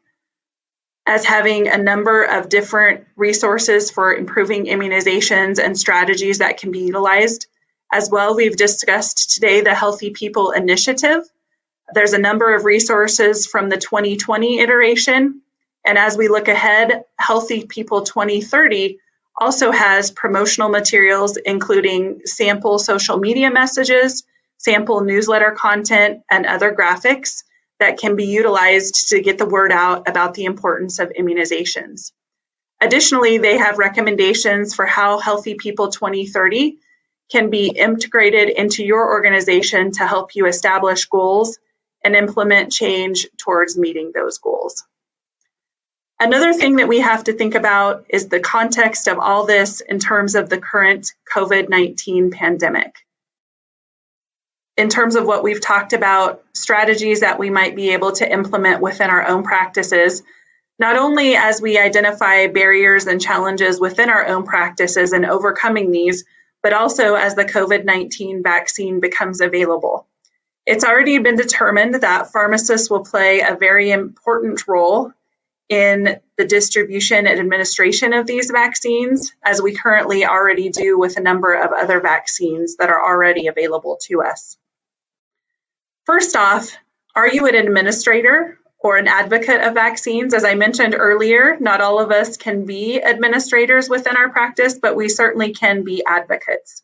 as 1.07 1.25
having 1.25 1.67
a 1.67 1.79
number 1.79 2.23
of 2.23 2.49
different 2.49 3.07
resources 3.17 3.91
for 3.91 4.15
improving 4.15 4.67
immunizations 4.67 5.59
and 5.63 5.77
strategies 5.77 6.39
that 6.39 6.59
can 6.59 6.71
be 6.71 6.81
utilized. 6.81 7.47
As 7.93 8.09
well, 8.09 8.37
we've 8.37 8.57
discussed 8.57 9.35
today 9.35 9.63
the 9.63 9.75
Healthy 9.75 10.11
People 10.11 10.53
Initiative. 10.53 11.23
There's 11.93 12.13
a 12.13 12.19
number 12.19 12.55
of 12.55 12.65
resources 12.65 13.47
from 13.47 13.69
the 13.69 13.77
2020 13.77 14.61
iteration. 14.61 15.43
And 15.85 15.99
as 15.99 16.17
we 16.17 16.29
look 16.29 16.49
ahead, 16.49 17.05
Healthy 17.19 17.67
People 17.67 18.03
2030 18.03 18.99
also 19.41 19.71
has 19.71 20.11
promotional 20.11 20.69
materials, 20.69 21.37
including 21.37 22.21
sample 22.25 22.79
social 22.79 23.19
media 23.19 23.51
messages, 23.51 24.25
sample 24.59 25.01
newsletter 25.01 25.51
content, 25.53 26.23
and 26.31 26.47
other 26.47 26.73
graphics 26.75 27.43
that 27.81 27.99
can 27.99 28.15
be 28.15 28.27
utilized 28.27 29.09
to 29.09 29.21
get 29.21 29.39
the 29.39 29.47
word 29.47 29.73
out 29.73 30.09
about 30.09 30.35
the 30.35 30.45
importance 30.45 30.99
of 31.01 31.11
immunizations. 31.19 32.13
Additionally, 32.81 33.39
they 33.39 33.59
have 33.59 33.79
recommendations 33.79 34.75
for 34.75 34.87
how 34.87 35.19
Healthy 35.19 35.55
People 35.55 35.89
2030 35.89 36.79
can 37.31 37.49
be 37.49 37.69
integrated 37.69 38.51
into 38.51 38.85
your 38.85 39.09
organization 39.09 39.93
to 39.93 40.07
help 40.07 40.35
you 40.35 40.47
establish 40.47 41.07
goals 41.07 41.59
and 42.05 42.15
implement 42.15 42.73
change 42.73 43.27
towards 43.39 43.79
meeting 43.79 44.13
those 44.15 44.39
goals. 44.39 44.85
Another 46.23 46.53
thing 46.53 46.77
that 46.77 46.87
we 46.87 47.01
have 47.01 47.25
to 47.25 47.33
think 47.33 47.57
about 47.57 48.07
is 48.09 48.29
the 48.29 48.39
context 48.39 49.09
of 49.09 49.19
all 49.19 49.45
this 49.45 49.81
in 49.81 49.99
terms 49.99 50.37
of 50.37 50.49
the 50.49 50.59
current 50.59 51.13
COVID 51.35 51.69
19 51.69 52.31
pandemic 52.31 52.95
in 54.77 54.89
terms 54.89 55.17
of 55.17 55.27
what 55.27 55.43
we've 55.43 55.61
talked 55.61 55.93
about, 55.93 56.45
strategies 56.55 57.21
that 57.21 57.41
we 57.41 57.51
might 57.51 57.75
be 57.75 57.91
able 57.91 58.13
to 58.13 58.33
implement 58.33 58.81
within 58.81 59.11
our 59.11 59.27
own 59.27 59.43
practices, 59.43 60.23
not 60.79 60.97
only 60.97 61.35
as 61.35 61.61
we 61.61 61.77
identify 61.77 62.47
barriers 62.47 63.07
and 63.07 63.21
challenges 63.21 63.81
within 63.81 64.09
our 64.09 64.27
own 64.27 64.45
practices 64.45 65.13
and 65.13 65.27
overcoming 65.27 65.91
these, 65.91 66.25
but 66.63 66.73
also 66.73 67.17
as 67.17 67.35
the 67.35 67.45
COVID 67.45 67.85
19 67.85 68.45
vaccine 68.45 69.01
becomes 69.01 69.41
available. 69.41 70.07
It's 70.67 70.85
already 70.85 71.19
been 71.19 71.37
determined 71.37 71.97
that 71.97 72.31
pharmacists 72.31 72.89
will 72.89 73.05
play 73.05 73.41
a 73.41 73.57
very 73.57 73.91
important 73.91 74.69
role 74.69 75.13
in 75.73 76.21
the 76.37 76.45
distribution 76.45 77.27
and 77.27 77.41
administration 77.41 78.13
of 78.13 78.27
these 78.27 78.51
vaccines, 78.51 79.33
as 79.43 79.63
we 79.63 79.75
currently 79.75 80.27
already 80.27 80.69
do 80.69 80.99
with 80.99 81.17
a 81.17 81.23
number 81.23 81.55
of 81.55 81.73
other 81.73 81.99
vaccines 81.99 82.77
that 82.77 82.91
are 82.91 83.03
already 83.03 83.47
available 83.47 83.99
to 84.03 84.21
us. 84.21 84.59
First 86.05 86.37
off, 86.37 86.77
are 87.15 87.27
you 87.27 87.47
an 87.47 87.55
administrator 87.55 88.59
or 88.81 88.99
an 88.99 89.09
advocate 89.09 89.63
of 89.63 89.73
vaccines? 89.73 90.35
As 90.35 90.45
I 90.45 90.57
mentioned 90.57 90.95
earlier, 90.95 91.57
not 91.59 91.81
all 91.81 92.01
of 92.01 92.11
us 92.11 92.37
can 92.37 92.67
be 92.67 93.03
administrators 93.03 93.89
within 93.89 94.15
our 94.15 94.29
practice, 94.29 94.79
but 94.79 94.95
we 94.95 95.09
certainly 95.09 95.55
can 95.55 95.85
be 95.85 96.05
advocates. 96.07 96.83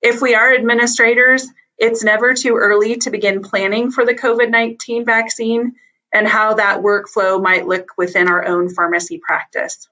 If 0.00 0.22
we 0.22 0.34
are 0.34 0.54
administrators, 0.54 1.46
it's 1.76 2.02
never 2.02 2.32
too 2.32 2.56
early 2.56 2.96
to 2.96 3.10
begin 3.10 3.42
planning 3.42 3.90
for 3.90 4.06
the 4.06 4.14
COVID 4.14 4.48
19 4.48 5.04
vaccine 5.04 5.74
and 6.16 6.26
how 6.26 6.54
that 6.54 6.80
workflow 6.80 7.42
might 7.42 7.66
look 7.66 7.90
within 7.96 8.28
our 8.28 8.44
own 8.44 8.68
pharmacy 8.68 9.18
practice. 9.18 9.88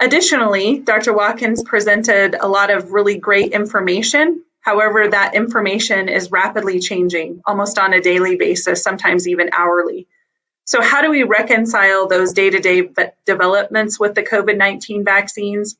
Additionally, 0.00 0.78
Dr. 0.78 1.14
Watkins 1.14 1.62
presented 1.62 2.34
a 2.34 2.48
lot 2.48 2.70
of 2.70 2.92
really 2.92 3.18
great 3.18 3.52
information 3.52 4.42
However, 4.66 5.06
that 5.06 5.36
information 5.36 6.08
is 6.08 6.32
rapidly 6.32 6.80
changing 6.80 7.40
almost 7.46 7.78
on 7.78 7.92
a 7.92 8.00
daily 8.00 8.34
basis, 8.34 8.82
sometimes 8.82 9.28
even 9.28 9.50
hourly. 9.52 10.08
So, 10.64 10.82
how 10.82 11.02
do 11.02 11.10
we 11.10 11.22
reconcile 11.22 12.08
those 12.08 12.32
day 12.32 12.50
to 12.50 12.58
day 12.58 12.90
developments 13.24 14.00
with 14.00 14.16
the 14.16 14.24
COVID 14.24 14.56
19 14.56 15.04
vaccines? 15.04 15.76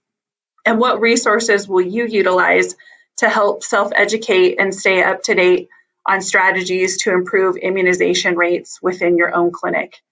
And 0.64 0.78
what 0.78 1.00
resources 1.00 1.66
will 1.68 1.80
you 1.82 2.06
utilize 2.06 2.76
to 3.16 3.28
help 3.28 3.64
self 3.64 3.90
educate 3.92 4.60
and 4.60 4.72
stay 4.72 5.02
up 5.02 5.24
to 5.24 5.34
date 5.34 5.68
on 6.08 6.20
strategies 6.20 7.02
to 7.02 7.12
improve 7.12 7.56
immunization 7.56 8.36
rates 8.36 8.80
within 8.82 9.16
your 9.16 9.34
own 9.34 9.50
clinic? 9.52 10.02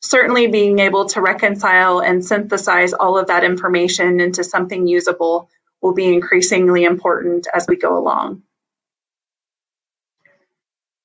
Certainly, 0.00 0.48
being 0.48 0.78
able 0.78 1.06
to 1.06 1.20
reconcile 1.20 2.00
and 2.00 2.24
synthesize 2.24 2.92
all 2.92 3.18
of 3.18 3.26
that 3.28 3.44
information 3.44 4.20
into 4.20 4.44
something 4.44 4.86
usable 4.86 5.48
will 5.80 5.94
be 5.94 6.12
increasingly 6.12 6.84
important 6.84 7.46
as 7.52 7.66
we 7.68 7.76
go 7.76 7.98
along. 7.98 8.42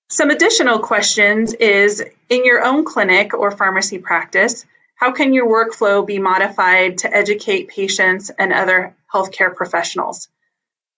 Some 0.10 0.30
additional 0.30 0.80
questions 0.80 1.54
is 1.54 2.04
in 2.30 2.44
your 2.44 2.66
own 2.66 2.84
clinic 2.84 3.34
or 3.34 3.52
pharmacy 3.52 3.98
practice, 3.98 4.66
how 4.96 5.12
can 5.12 5.34
your 5.34 5.48
workflow 5.48 6.06
be 6.06 6.20
modified 6.20 7.00
to 7.00 7.16
educate 7.16 7.70
patients 7.70 8.30
and 8.38 8.54
other 8.54 8.96
healthcare 9.12 9.56
professionals? 9.56 10.30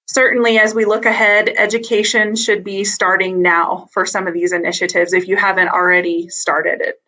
Certainly, 0.07 0.59
as 0.59 0.75
we 0.75 0.85
look 0.85 1.05
ahead, 1.05 1.49
education 1.49 2.35
should 2.35 2.63
be 2.63 2.83
starting 2.83 3.41
now 3.41 3.87
for 3.91 4.05
some 4.05 4.27
of 4.27 4.33
these 4.33 4.51
initiatives 4.51 5.13
if 5.13 5.27
you 5.27 5.37
haven't 5.37 5.69
already 5.69 6.27
started 6.29 6.81
it. 6.81 7.01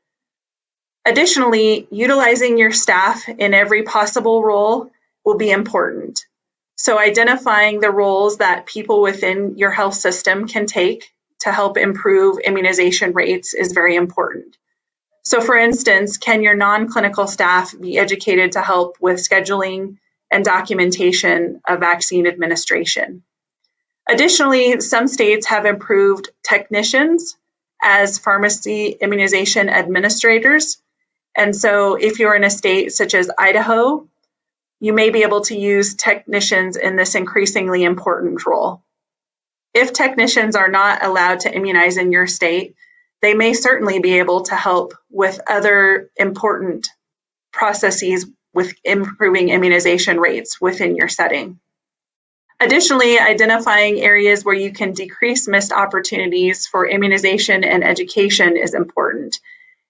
Additionally, 1.06 1.88
utilizing 1.92 2.58
your 2.58 2.72
staff 2.72 3.28
in 3.28 3.54
every 3.54 3.84
possible 3.84 4.44
role 4.44 4.92
will 5.24 5.38
be 5.38 5.52
important. 5.52 6.26
So, 6.78 6.98
identifying 7.00 7.80
the 7.80 7.92
roles 7.92 8.38
that 8.38 8.66
people 8.66 9.02
within 9.02 9.58
your 9.58 9.72
health 9.72 9.94
system 9.94 10.48
can 10.48 10.66
take 10.66 11.14
to 11.42 11.52
help 11.52 11.78
improve 11.78 12.40
immunization 12.40 13.14
rates 13.14 13.54
is 13.54 13.72
very 13.72 13.96
important. 13.96 14.58
So, 15.24 15.42
for 15.42 15.56
instance, 15.56 16.18
can 16.18 16.42
your 16.42 16.56
non 16.56 16.90
clinical 16.90 17.28
staff 17.28 17.74
be 17.80 17.98
educated 17.98 18.54
to 18.54 18.62
help 18.62 18.98
with 19.00 19.18
scheduling 19.18 19.98
and 20.36 20.44
documentation 20.44 21.62
of 21.66 21.80
vaccine 21.80 22.28
administration? 22.28 23.24
Additionally, 24.08 24.82
some 24.82 25.08
states 25.08 25.48
have 25.48 25.66
improved 25.66 26.30
technicians 26.44 27.38
as 27.82 28.20
pharmacy 28.20 28.98
immunization 29.02 29.70
administrators. 29.70 30.78
And 31.38 31.56
so, 31.56 31.96
if 31.96 32.20
you're 32.20 32.36
in 32.36 32.44
a 32.44 32.50
state 32.50 32.92
such 32.92 33.16
as 33.16 33.32
Idaho, 33.38 34.10
you 34.82 34.92
may 34.92 35.10
be 35.10 35.24
able 35.24 35.42
to 35.42 35.58
use 35.58 35.96
technicians 35.96 36.76
in 36.76 36.98
this 36.98 37.16
increasingly 37.16 37.86
important 37.86 38.46
role. 38.46 38.84
If 39.74 39.94
technicians 39.94 40.58
are 40.58 40.70
not 40.70 41.02
allowed 41.02 41.42
to 41.42 41.56
immunize 41.56 41.96
in 41.96 42.12
your 42.12 42.28
state, 42.28 42.76
they 43.22 43.34
may 43.34 43.54
certainly 43.54 44.00
be 44.00 44.20
able 44.20 44.42
to 44.44 44.56
help 44.56 44.94
with 45.10 45.40
other 45.48 46.10
important 46.18 46.88
processes 47.54 48.26
with 48.56 48.74
improving 48.84 49.50
immunization 49.50 50.20
rates 50.20 50.60
within 50.60 50.96
your 50.96 51.10
setting. 51.10 51.60
Additionally, 52.62 53.20
identifying 53.20 54.00
areas 54.00 54.46
where 54.46 54.56
you 54.56 54.72
can 54.72 54.94
decrease 54.94 55.48
missed 55.48 55.74
opportunities 55.74 56.66
for 56.66 56.88
immunization 56.88 57.66
and 57.66 57.84
education 57.84 58.56
is 58.56 58.74
important. 58.74 59.40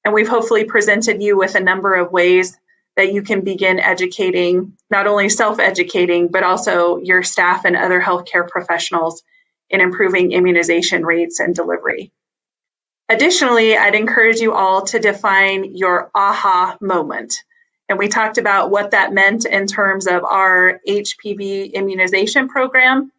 And 0.03 0.15
we've 0.15 0.27
hopefully 0.27 0.65
presented 0.65 1.21
you 1.21 1.37
with 1.37 1.53
a 1.53 1.59
number 1.59 1.93
of 1.93 2.11
ways 2.11 2.57
that 2.97 3.13
you 3.13 3.21
can 3.21 3.41
begin 3.41 3.79
educating, 3.79 4.73
not 4.89 5.05
only 5.05 5.29
self 5.29 5.59
educating, 5.59 6.29
but 6.29 6.43
also 6.43 6.97
your 6.97 7.21
staff 7.21 7.65
and 7.65 7.75
other 7.75 8.01
healthcare 8.01 8.47
professionals 8.47 9.21
in 9.69 9.79
improving 9.79 10.31
immunization 10.31 11.05
rates 11.05 11.39
and 11.39 11.53
delivery. 11.53 12.11
Additionally, 13.09 13.77
I'd 13.77 13.93
encourage 13.93 14.39
you 14.39 14.53
all 14.53 14.85
to 14.87 14.99
define 14.99 15.75
your 15.75 16.09
aha 16.15 16.77
moment. 16.81 17.35
And 17.87 17.99
we 17.99 18.07
talked 18.07 18.37
about 18.37 18.71
what 18.71 18.91
that 18.91 19.13
meant 19.13 19.45
in 19.45 19.67
terms 19.67 20.07
of 20.07 20.23
our 20.23 20.79
HPV 20.87 21.73
immunization 21.73 22.47
program. 22.47 23.11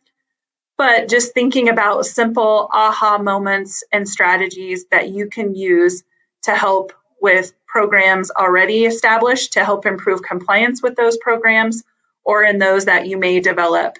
But 0.77 1.09
just 1.09 1.33
thinking 1.33 1.69
about 1.69 2.05
simple 2.05 2.69
aha 2.73 3.19
moments 3.19 3.85
and 3.93 4.09
strategies 4.09 4.87
that 4.91 5.11
you 5.11 5.29
can 5.29 5.55
use 5.55 6.03
to 6.43 6.55
help 6.55 6.93
with 7.21 7.53
programs 7.67 8.31
already 8.31 8.85
established 8.85 9.55
to 9.55 9.65
help 9.65 9.87
improve 9.87 10.23
compliance 10.23 10.83
with 10.83 10.97
those 10.97 11.17
programs 11.19 11.83
or 12.25 12.43
in 12.43 12.59
those 12.59 12.87
that 12.87 13.07
you 13.07 13.17
may 13.17 13.41
develop 13.41 13.99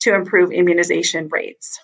to 0.00 0.14
improve 0.14 0.52
immunization 0.52 1.28
rates. 1.28 1.80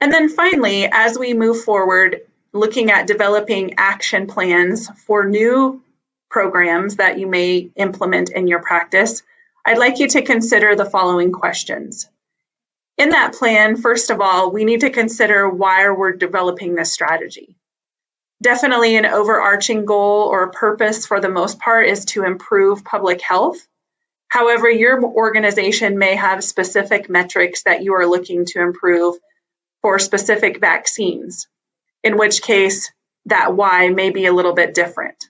And 0.00 0.12
then 0.12 0.28
finally, 0.28 0.86
as 0.90 1.18
we 1.18 1.32
move 1.32 1.62
forward, 1.62 2.22
looking 2.52 2.90
at 2.90 3.06
developing 3.06 3.74
action 3.78 4.26
plans 4.26 4.88
for 5.06 5.24
new 5.24 5.82
programs 6.34 6.96
that 6.96 7.16
you 7.16 7.28
may 7.28 7.70
implement 7.76 8.28
in 8.28 8.48
your 8.48 8.58
practice, 8.58 9.22
I'd 9.64 9.78
like 9.78 10.00
you 10.00 10.08
to 10.08 10.22
consider 10.22 10.74
the 10.74 10.84
following 10.84 11.30
questions. 11.30 12.10
In 12.98 13.10
that 13.10 13.34
plan, 13.34 13.76
first 13.76 14.10
of 14.10 14.20
all, 14.20 14.50
we 14.50 14.64
need 14.64 14.80
to 14.80 14.90
consider 14.90 15.48
why 15.48 15.88
we're 15.90 16.16
developing 16.16 16.74
this 16.74 16.92
strategy. 16.92 17.56
Definitely, 18.42 18.96
an 18.96 19.06
overarching 19.06 19.84
goal 19.84 20.26
or 20.26 20.50
purpose 20.50 21.06
for 21.06 21.20
the 21.20 21.28
most 21.28 21.60
part 21.60 21.86
is 21.86 22.04
to 22.06 22.24
improve 22.24 22.82
public 22.82 23.22
health. 23.22 23.58
However, 24.26 24.68
your 24.68 25.04
organization 25.04 25.98
may 25.98 26.16
have 26.16 26.42
specific 26.42 27.08
metrics 27.08 27.62
that 27.62 27.84
you 27.84 27.94
are 27.94 28.08
looking 28.08 28.44
to 28.46 28.60
improve 28.60 29.14
for 29.82 30.00
specific 30.00 30.58
vaccines, 30.58 31.46
in 32.02 32.18
which 32.18 32.42
case 32.42 32.90
that 33.26 33.54
why 33.54 33.90
may 33.90 34.10
be 34.10 34.26
a 34.26 34.32
little 34.32 34.54
bit 34.54 34.74
different. 34.74 35.28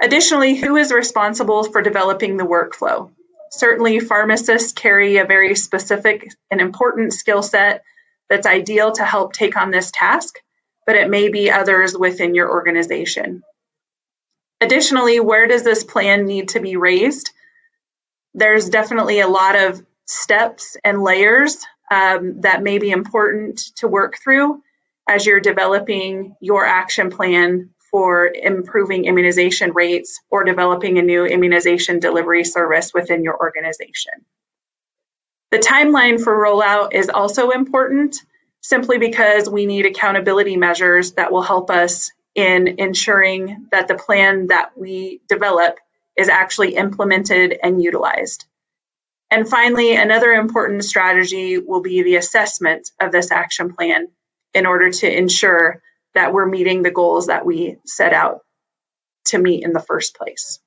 Additionally, 0.00 0.54
who 0.56 0.76
is 0.76 0.92
responsible 0.92 1.64
for 1.64 1.80
developing 1.80 2.36
the 2.36 2.44
workflow? 2.44 3.10
Certainly, 3.50 4.00
pharmacists 4.00 4.72
carry 4.72 5.16
a 5.16 5.24
very 5.24 5.54
specific 5.54 6.28
and 6.50 6.60
important 6.60 7.12
skill 7.12 7.42
set 7.42 7.82
that's 8.28 8.46
ideal 8.46 8.92
to 8.92 9.04
help 9.04 9.32
take 9.32 9.56
on 9.56 9.70
this 9.70 9.90
task, 9.92 10.38
but 10.86 10.96
it 10.96 11.08
may 11.08 11.28
be 11.28 11.50
others 11.50 11.96
within 11.96 12.34
your 12.34 12.50
organization. 12.50 13.42
Additionally, 14.60 15.20
where 15.20 15.46
does 15.46 15.62
this 15.62 15.84
plan 15.84 16.26
need 16.26 16.48
to 16.50 16.60
be 16.60 16.76
raised? 16.76 17.30
There's 18.34 18.68
definitely 18.68 19.20
a 19.20 19.28
lot 19.28 19.56
of 19.56 19.84
steps 20.06 20.76
and 20.84 21.02
layers 21.02 21.64
um, 21.90 22.40
that 22.40 22.62
may 22.62 22.78
be 22.78 22.90
important 22.90 23.58
to 23.76 23.88
work 23.88 24.18
through 24.22 24.62
as 25.08 25.24
you're 25.24 25.40
developing 25.40 26.34
your 26.40 26.64
action 26.64 27.10
plan 27.10 27.70
for 27.96 28.26
improving 28.26 29.06
immunization 29.06 29.72
rates 29.72 30.20
or 30.28 30.44
developing 30.44 30.98
a 30.98 31.02
new 31.02 31.24
immunization 31.24 31.98
delivery 31.98 32.44
service 32.44 32.92
within 32.92 33.24
your 33.24 33.34
organization. 33.40 34.12
The 35.50 35.60
timeline 35.60 36.22
for 36.22 36.36
rollout 36.38 36.92
is 36.92 37.08
also 37.08 37.48
important 37.48 38.20
simply 38.60 38.98
because 38.98 39.48
we 39.48 39.64
need 39.64 39.86
accountability 39.86 40.58
measures 40.58 41.12
that 41.12 41.32
will 41.32 41.40
help 41.40 41.70
us 41.70 42.10
in 42.34 42.80
ensuring 42.80 43.68
that 43.72 43.88
the 43.88 43.94
plan 43.94 44.48
that 44.48 44.72
we 44.76 45.22
develop 45.26 45.78
is 46.18 46.28
actually 46.28 46.74
implemented 46.74 47.58
and 47.62 47.82
utilized. 47.82 48.44
And 49.30 49.48
finally, 49.48 49.96
another 49.96 50.32
important 50.32 50.84
strategy 50.84 51.56
will 51.56 51.80
be 51.80 52.02
the 52.02 52.16
assessment 52.16 52.90
of 53.00 53.10
this 53.10 53.32
action 53.32 53.72
plan 53.72 54.08
in 54.52 54.66
order 54.66 54.90
to 54.90 55.10
ensure 55.10 55.80
that 56.16 56.32
we're 56.32 56.46
meeting 56.46 56.82
the 56.82 56.90
goals 56.90 57.28
that 57.28 57.46
we 57.46 57.76
set 57.86 58.12
out 58.12 58.40
to 59.26 59.38
meet 59.38 59.64
in 59.64 59.72
the 59.72 59.80
first 59.80 60.16
place. 60.16 60.60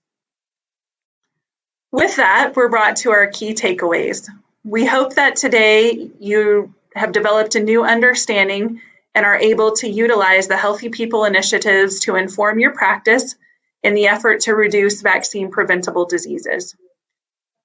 With 1.92 2.18
that, 2.18 2.56
we're 2.56 2.70
brought 2.70 2.98
to 2.98 3.12
our 3.12 3.28
key 3.28 3.54
takeaways. 3.54 4.30
We 4.64 4.86
hope 4.86 5.16
that 5.16 5.36
today 5.36 6.10
you 6.20 6.74
have 6.96 7.12
developed 7.12 7.56
a 7.56 7.64
new 7.64 7.84
understanding 7.84 8.82
and 9.16 9.26
are 9.26 9.38
able 9.38 9.74
to 9.78 9.90
utilize 9.90 10.48
the 10.48 10.58
Healthy 10.58 10.90
People 10.90 11.26
initiatives 11.26 12.02
to 12.02 12.16
inform 12.16 12.60
your 12.60 12.72
practice 12.72 13.36
in 13.82 13.96
the 13.96 14.08
effort 14.08 14.42
to 14.42 14.54
reduce 14.54 15.02
vaccine 15.02 15.50
preventable 15.50 16.06
diseases. 16.06 16.76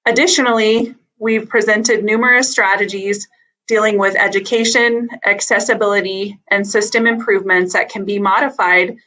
Additionally, 0.05 0.95
we've 1.19 1.49
presented 1.49 2.03
numerous 2.03 2.49
strategies 2.49 3.27
dealing 3.67 3.97
with 3.97 4.15
education, 4.15 5.09
accessibility, 5.25 6.39
and 6.47 6.67
system 6.67 7.07
improvements 7.07 7.73
that 7.73 7.89
can 7.89 8.05
be 8.05 8.19
modified 8.19 8.97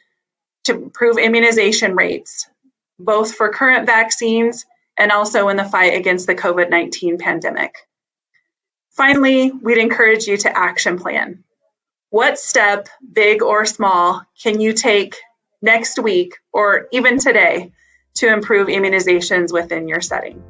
to 0.64 0.74
improve 0.74 1.18
immunization 1.18 1.94
rates, 1.94 2.48
both 2.98 3.34
for 3.34 3.50
current 3.50 3.86
vaccines 3.86 4.66
and 4.96 5.12
also 5.12 5.48
in 5.48 5.56
the 5.56 5.64
fight 5.64 5.94
against 5.94 6.26
the 6.26 6.34
COVID 6.34 6.70
19 6.70 7.18
pandemic. 7.18 7.74
Finally, 8.90 9.52
we'd 9.52 9.78
encourage 9.78 10.26
you 10.26 10.36
to 10.36 10.58
action 10.58 10.98
plan. 10.98 11.44
What 12.10 12.38
step, 12.38 12.88
big 13.12 13.42
or 13.42 13.64
small, 13.64 14.22
can 14.42 14.60
you 14.60 14.72
take 14.72 15.16
next 15.62 15.98
week 15.98 16.34
or 16.52 16.88
even 16.92 17.18
today 17.18 17.72
to 18.16 18.32
improve 18.32 18.68
immunizations 18.68 19.52
within 19.52 19.86
your 19.86 20.00
setting? 20.00 20.42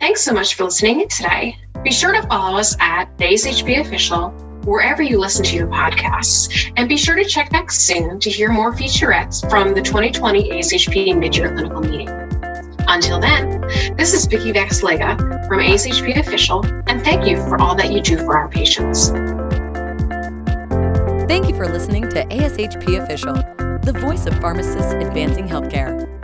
Thanks 0.00 0.22
so 0.22 0.32
much 0.32 0.54
for 0.54 0.64
listening 0.64 1.08
today. 1.08 1.56
Be 1.84 1.90
sure 1.90 2.14
to 2.14 2.26
follow 2.28 2.56
us 2.58 2.74
at 2.80 3.14
ASHP 3.18 3.78
Official 3.78 4.30
wherever 4.64 5.02
you 5.02 5.20
listen 5.20 5.44
to 5.44 5.54
your 5.54 5.66
podcasts. 5.66 6.72
And 6.78 6.88
be 6.88 6.96
sure 6.96 7.14
to 7.14 7.24
check 7.24 7.50
back 7.50 7.70
soon 7.70 8.18
to 8.20 8.30
hear 8.30 8.50
more 8.50 8.72
featurettes 8.72 9.48
from 9.50 9.74
the 9.74 9.82
2020 9.82 10.48
ASHP 10.48 11.08
Midyear 11.08 11.52
Clinical 11.54 11.82
Meeting. 11.82 12.08
Until 12.88 13.20
then, 13.20 13.60
this 13.98 14.14
is 14.14 14.24
Vicki 14.24 14.50
Basalyga 14.50 15.46
from 15.46 15.60
ASHP 15.60 16.18
Official, 16.18 16.64
and 16.86 17.04
thank 17.04 17.26
you 17.26 17.36
for 17.36 17.60
all 17.60 17.74
that 17.74 17.92
you 17.92 18.00
do 18.00 18.16
for 18.16 18.38
our 18.38 18.48
patients. 18.48 19.10
Thank 21.28 21.48
you 21.48 21.54
for 21.54 21.66
listening 21.66 22.08
to 22.08 22.24
ASHP 22.24 23.02
Official, 23.02 23.34
the 23.82 23.98
voice 24.00 24.24
of 24.24 24.38
pharmacists 24.40 24.94
advancing 24.94 25.46
healthcare. 25.46 26.23